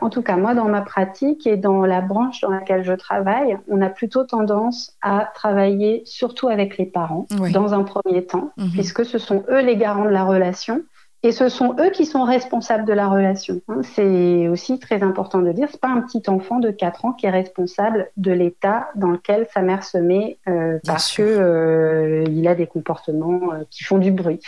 En 0.00 0.10
tout 0.10 0.22
cas, 0.22 0.36
moi, 0.36 0.54
dans 0.54 0.68
ma 0.68 0.82
pratique 0.82 1.46
et 1.46 1.56
dans 1.56 1.84
la 1.86 2.00
branche 2.00 2.40
dans 2.42 2.50
laquelle 2.50 2.84
je 2.84 2.92
travaille, 2.92 3.56
on 3.68 3.80
a 3.80 3.88
plutôt 3.88 4.24
tendance 4.24 4.92
à 5.02 5.30
travailler 5.34 6.02
surtout 6.04 6.48
avec 6.48 6.76
les 6.78 6.86
parents 6.86 7.26
Oui. 7.40 7.52
dans 7.52 7.72
un 7.74 7.82
premier 7.84 8.24
temps, 8.26 8.50
Mhm. 8.56 8.70
puisque 8.72 9.04
ce 9.04 9.18
sont 9.18 9.42
eux 9.48 9.60
les 9.62 9.76
garants 9.76 10.04
de 10.04 10.10
la 10.10 10.24
relation. 10.24 10.82
Et 11.26 11.32
ce 11.32 11.48
sont 11.48 11.74
eux 11.80 11.88
qui 11.88 12.04
sont 12.04 12.22
responsables 12.22 12.84
de 12.84 12.92
la 12.92 13.08
relation. 13.08 13.62
hein. 13.68 13.80
C'est 13.82 14.46
aussi 14.48 14.78
très 14.78 15.02
important 15.02 15.40
de 15.40 15.52
dire, 15.52 15.68
c'est 15.70 15.80
pas 15.80 15.88
un 15.88 16.02
petit 16.02 16.22
enfant 16.28 16.58
de 16.58 16.70
4 16.70 17.06
ans 17.06 17.12
qui 17.12 17.24
est 17.24 17.30
responsable 17.30 18.10
de 18.18 18.30
l'état 18.30 18.88
dans 18.94 19.08
lequel 19.08 19.46
sa 19.54 19.62
mère 19.62 19.84
se 19.84 19.96
met 19.96 20.36
euh, 20.48 20.78
parce 20.86 21.16
que 21.16 21.22
euh, 21.22 22.46
a 22.46 22.54
des 22.54 22.66
comportements 22.66 23.40
euh, 23.54 23.64
qui 23.70 23.84
font 23.84 23.96
du 23.96 24.12
bruit. 24.12 24.38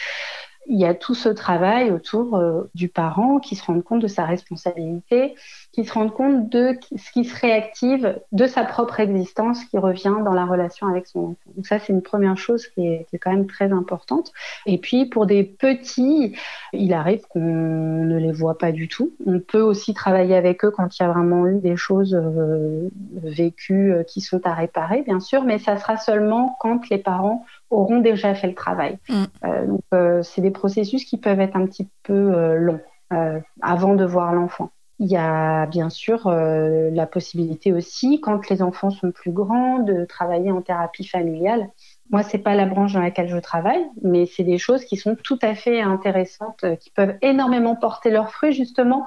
Il 0.69 0.79
y 0.79 0.85
a 0.85 0.95
tout 0.95 1.15
ce 1.15 1.29
travail 1.29 1.91
autour 1.91 2.37
euh, 2.37 2.65
du 2.75 2.89
parent 2.89 3.39
qui 3.39 3.57
se 3.57 3.65
rend 3.65 3.81
compte 3.81 4.03
de 4.03 4.09
sa 4.09 4.25
responsabilité, 4.25 5.35
qui 5.77 5.85
se 5.85 5.93
rend 5.93 6.09
compte 6.09 6.49
de 6.49 6.79
ce 6.97 7.13
qui 7.13 7.27
se 7.27 7.39
réactive 7.39 8.19
de 8.33 8.47
sa 8.47 8.65
propre 8.65 8.99
existence 8.99 9.63
qui 9.67 9.77
revient 9.77 10.15
dans 10.25 10.33
la 10.33 10.47
relation 10.47 10.87
avec 10.87 11.07
son 11.07 11.19
enfant. 11.19 11.51
Donc 11.55 11.67
ça, 11.67 11.79
c'est 11.79 11.93
une 11.93 12.01
première 12.01 12.39
chose 12.39 12.67
qui 12.69 12.89
est, 12.89 13.07
qui 13.11 13.17
est 13.17 13.19
quand 13.19 13.31
même 13.31 13.47
très 13.47 13.73
importante. 13.73 14.33
Et 14.65 14.79
puis 14.79 15.05
pour 15.05 15.27
des 15.27 15.45
petits, 15.45 16.35
il 16.73 16.95
arrive 16.95 17.27
qu'on 17.29 17.41
ne 17.41 18.17
les 18.17 18.33
voit 18.33 18.57
pas 18.57 18.73
du 18.73 18.89
tout. 18.89 19.13
On 19.27 19.39
peut 19.39 19.61
aussi 19.61 19.93
travailler 19.93 20.35
avec 20.35 20.65
eux 20.65 20.71
quand 20.71 20.99
il 20.99 21.03
y 21.03 21.05
a 21.05 21.13
vraiment 21.13 21.47
eu 21.47 21.59
des 21.59 21.77
choses 21.77 22.15
euh, 22.15 22.89
vécues 23.13 23.93
euh, 23.93 24.03
qui 24.03 24.23
sont 24.23 24.47
à 24.47 24.55
réparer, 24.55 25.03
bien 25.03 25.21
sûr, 25.21 25.43
mais 25.43 25.59
ça 25.59 25.77
sera 25.77 25.99
seulement 25.99 26.57
quand 26.59 26.89
les 26.89 26.99
parents 26.99 27.45
auront 27.69 28.01
déjà 28.01 28.35
fait 28.35 28.47
le 28.47 28.55
travail. 28.55 28.97
Mm. 29.11 29.25
Euh, 29.45 29.67
donc 29.67 30.25
c'est 30.25 30.41
des 30.41 30.51
processus 30.51 31.05
qui 31.05 31.19
peuvent 31.19 31.41
être 31.41 31.55
un 31.55 31.67
petit 31.67 31.87
peu 32.03 32.55
longs 32.57 32.81
avant 33.61 33.95
de 33.95 34.05
voir 34.07 34.33
l'enfant. 34.33 34.71
Il 34.99 35.09
y 35.09 35.17
a 35.17 35.67
bien 35.67 35.91
sûr 35.91 36.27
euh, 36.27 36.91
la 36.91 37.07
possibilité 37.07 37.73
aussi, 37.73 38.21
quand 38.21 38.49
les 38.49 38.63
enfants 38.63 38.91
sont 38.91 39.13
plus 39.13 39.31
grands, 39.31 39.81
de 39.81 40.07
travailler 40.07 40.51
en 40.51 40.63
thérapie 40.63 41.07
familiale. 41.07 41.69
Moi, 42.11 42.23
c'est 42.23 42.39
pas 42.39 42.55
la 42.55 42.65
branche 42.67 42.95
dans 42.95 43.01
laquelle 43.01 43.29
je 43.29 43.37
travaille, 43.37 43.85
mais 44.03 44.27
c'est 44.27 44.45
des 44.45 44.59
choses 44.59 44.85
qui 44.85 44.97
sont 44.97 45.17
tout 45.17 45.39
à 45.43 45.55
fait 45.55 45.83
intéressantes, 45.83 46.65
euh, 46.65 46.77
qui 46.77 46.91
peuvent 46.91 47.17
énormément 47.21 47.77
porter 47.77 48.11
leurs 48.11 48.31
fruits 48.31 48.53
justement 48.53 49.05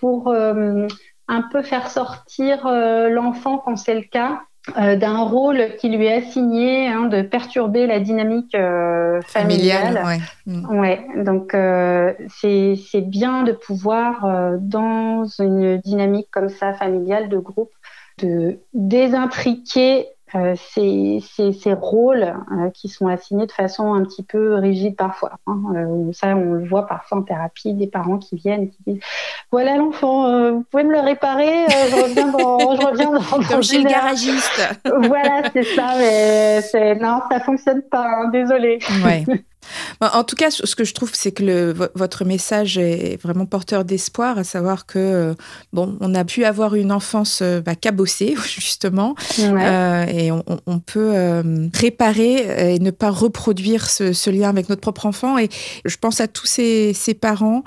pour 0.00 0.28
euh, 0.28 0.88
un 1.28 1.42
peu 1.42 1.62
faire 1.62 1.88
sortir 1.88 2.66
euh, 2.66 3.08
l'enfant 3.08 3.58
quand 3.58 3.76
c'est 3.76 3.94
le 3.94 4.02
cas 4.02 4.42
euh, 4.78 4.94
d'un 4.94 5.18
rôle 5.18 5.74
qui 5.80 5.88
lui 5.88 6.06
est 6.06 6.24
assigné 6.24 6.86
hein, 6.86 7.06
de 7.06 7.22
perturber 7.22 7.88
la 7.88 7.98
dynamique 7.98 8.54
euh, 8.54 9.20
familiale. 9.22 9.94
Familiale, 9.94 10.06
ouais. 10.06 10.52
Mm. 10.52 10.78
Ouais, 10.78 11.06
donc 11.24 11.52
euh, 11.54 12.12
c'est 12.28 12.76
c'est 12.76 13.00
bien 13.00 13.42
de 13.42 13.50
pouvoir 13.50 14.24
euh, 14.24 14.56
dans 14.60 15.24
une 15.40 15.78
dynamique 15.78 16.28
comme 16.30 16.48
ça 16.48 16.74
familiale 16.74 17.28
de 17.28 17.38
groupe 17.38 17.72
de 18.18 18.60
désintriquer 18.72 20.06
euh, 20.34 20.54
ces, 20.56 21.20
ces, 21.20 21.72
rôles 21.74 22.22
euh, 22.22 22.70
qui 22.70 22.88
sont 22.88 23.06
assignés 23.06 23.46
de 23.46 23.52
façon 23.52 23.92
un 23.92 24.02
petit 24.02 24.22
peu 24.22 24.54
rigide 24.54 24.96
parfois. 24.96 25.32
Hein. 25.46 25.60
Euh, 25.74 26.12
ça, 26.12 26.28
on 26.28 26.52
le 26.54 26.66
voit 26.66 26.86
parfois 26.86 27.18
en 27.18 27.22
thérapie, 27.22 27.74
des 27.74 27.86
parents 27.86 28.18
qui 28.18 28.36
viennent 28.36 28.70
qui 28.70 28.78
disent 28.86 29.02
voilà 29.50 29.76
l'enfant, 29.76 30.52
vous 30.52 30.64
pouvez 30.70 30.84
me 30.84 30.92
le 30.92 31.00
réparer, 31.00 31.66
je 31.68 32.02
reviens 32.02 32.28
dans, 32.28 32.58
je 32.76 32.86
reviens 32.86 33.12
dans, 33.12 33.20
Comme 33.48 33.62
chez 33.62 33.82
le 33.82 33.88
garagiste. 33.88 34.80
voilà, 34.84 35.42
c'est 35.52 35.62
ça, 35.62 35.94
mais 35.98 36.94
non, 36.94 37.20
ça 37.30 37.40
fonctionne 37.40 37.82
pas. 37.82 38.06
Hein, 38.06 38.28
désolé. 38.30 38.78
Ouais. 39.04 39.24
En 40.00 40.24
tout 40.24 40.36
cas, 40.36 40.50
ce 40.50 40.74
que 40.74 40.84
je 40.84 40.94
trouve, 40.94 41.10
c'est 41.14 41.32
que 41.32 41.42
le, 41.42 41.74
votre 41.94 42.24
message 42.24 42.78
est 42.78 43.20
vraiment 43.22 43.46
porteur 43.46 43.84
d'espoir, 43.84 44.38
à 44.38 44.44
savoir 44.44 44.86
que 44.86 44.98
euh, 44.98 45.34
bon, 45.72 45.96
on 46.00 46.14
a 46.14 46.24
pu 46.24 46.44
avoir 46.44 46.74
une 46.74 46.92
enfance 46.92 47.40
euh, 47.42 47.60
bah, 47.60 47.74
cabossée 47.74 48.34
justement, 48.44 49.14
euh, 49.38 50.04
et 50.06 50.32
on, 50.32 50.44
on 50.66 50.78
peut 50.78 51.12
euh, 51.14 51.68
réparer 51.74 52.74
et 52.74 52.78
ne 52.78 52.90
pas 52.90 53.10
reproduire 53.10 53.88
ce, 53.88 54.12
ce, 54.12 54.30
lien 54.30 54.48
avec 54.48 54.68
notre 54.68 54.80
propre 54.80 55.06
enfant. 55.06 55.38
Et 55.38 55.48
je 55.84 55.96
pense 55.96 56.20
à 56.20 56.28
tous 56.28 56.46
ces, 56.46 56.92
ces 56.94 57.14
parents 57.14 57.62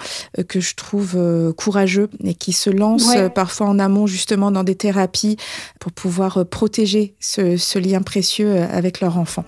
que 0.48 0.60
je 0.60 0.76
trouve 0.76 1.54
courageux 1.58 2.10
et 2.24 2.34
qui 2.34 2.54
se 2.54 2.70
lancent 2.70 3.08
ouais. 3.08 3.30
parfois 3.30 3.68
en 3.68 3.80
amont 3.80 4.08
justement 4.08 4.52
dans 4.52 4.64
des 4.64 4.76
thérapies 4.76 5.38
pour 5.80 5.92
pouvoir 5.92 6.46
protéger 6.46 7.16
ce, 7.20 7.58
ce 7.58 7.80
lien 7.80 8.02
précieux 8.02 8.58
avec 8.58 9.00
leur 9.00 9.18
enfant. 9.18 9.46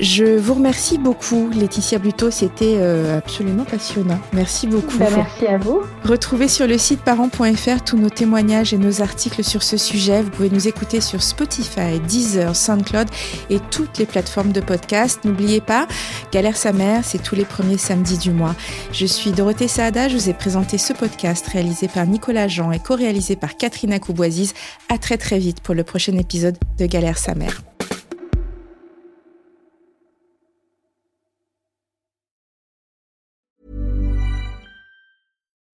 Je 0.00 0.24
vous 0.38 0.54
remercie 0.54 0.98
beaucoup, 0.98 1.50
Laetitia 1.54 1.98
Buteau. 1.98 2.30
C'était 2.30 2.76
euh, 2.78 3.18
absolument 3.18 3.64
passionnant. 3.64 4.18
Merci 4.32 4.66
beaucoup. 4.66 4.98
Ben, 4.98 5.08
merci 5.14 5.46
à 5.46 5.58
vous. 5.58 5.82
Retrouvez 6.04 6.48
sur 6.48 6.66
le 6.66 6.78
site 6.78 7.02
parents.fr 7.02 7.84
tous 7.84 7.98
nos 7.98 8.08
témoignages 8.08 8.72
et 8.72 8.78
nos 8.78 9.02
articles 9.02 9.44
sur 9.44 9.62
ce 9.62 9.76
sujet. 9.76 10.22
Vous 10.22 10.30
pouvez 10.30 10.50
nous 10.50 10.66
écouter 10.66 11.00
sur 11.00 11.22
Spotify, 11.22 12.00
Deezer, 12.08 12.56
SoundCloud 12.56 13.08
et 13.50 13.60
toutes 13.70 13.98
les 13.98 14.06
plateformes 14.06 14.52
de 14.52 14.60
podcast. 14.60 15.20
N'oubliez 15.24 15.60
pas, 15.60 15.86
Galère 16.32 16.56
sa 16.56 16.72
mère, 16.72 17.04
c'est 17.04 17.22
tous 17.22 17.34
les 17.34 17.44
premiers 17.44 17.78
samedis 17.78 18.18
du 18.18 18.30
mois. 18.30 18.54
Je 18.92 19.06
suis 19.06 19.32
Dorothée 19.32 19.68
Saada. 19.68 20.08
Je 20.08 20.16
vous 20.16 20.30
ai 20.30 20.34
présenté 20.34 20.78
ce 20.78 20.92
podcast 20.92 21.46
réalisé 21.48 21.88
par 21.88 22.06
Nicolas 22.06 22.48
Jean 22.48 22.72
et 22.72 22.78
co-réalisé 22.78 23.36
par 23.36 23.56
Catherine 23.56 23.92
Akouboisiz. 23.92 24.54
À 24.88 24.98
très 24.98 25.18
très 25.18 25.38
vite 25.38 25.60
pour 25.60 25.74
le 25.74 25.84
prochain 25.84 26.16
épisode 26.16 26.56
de 26.78 26.86
Galère 26.86 27.18
sa 27.18 27.34
mère. 27.34 27.62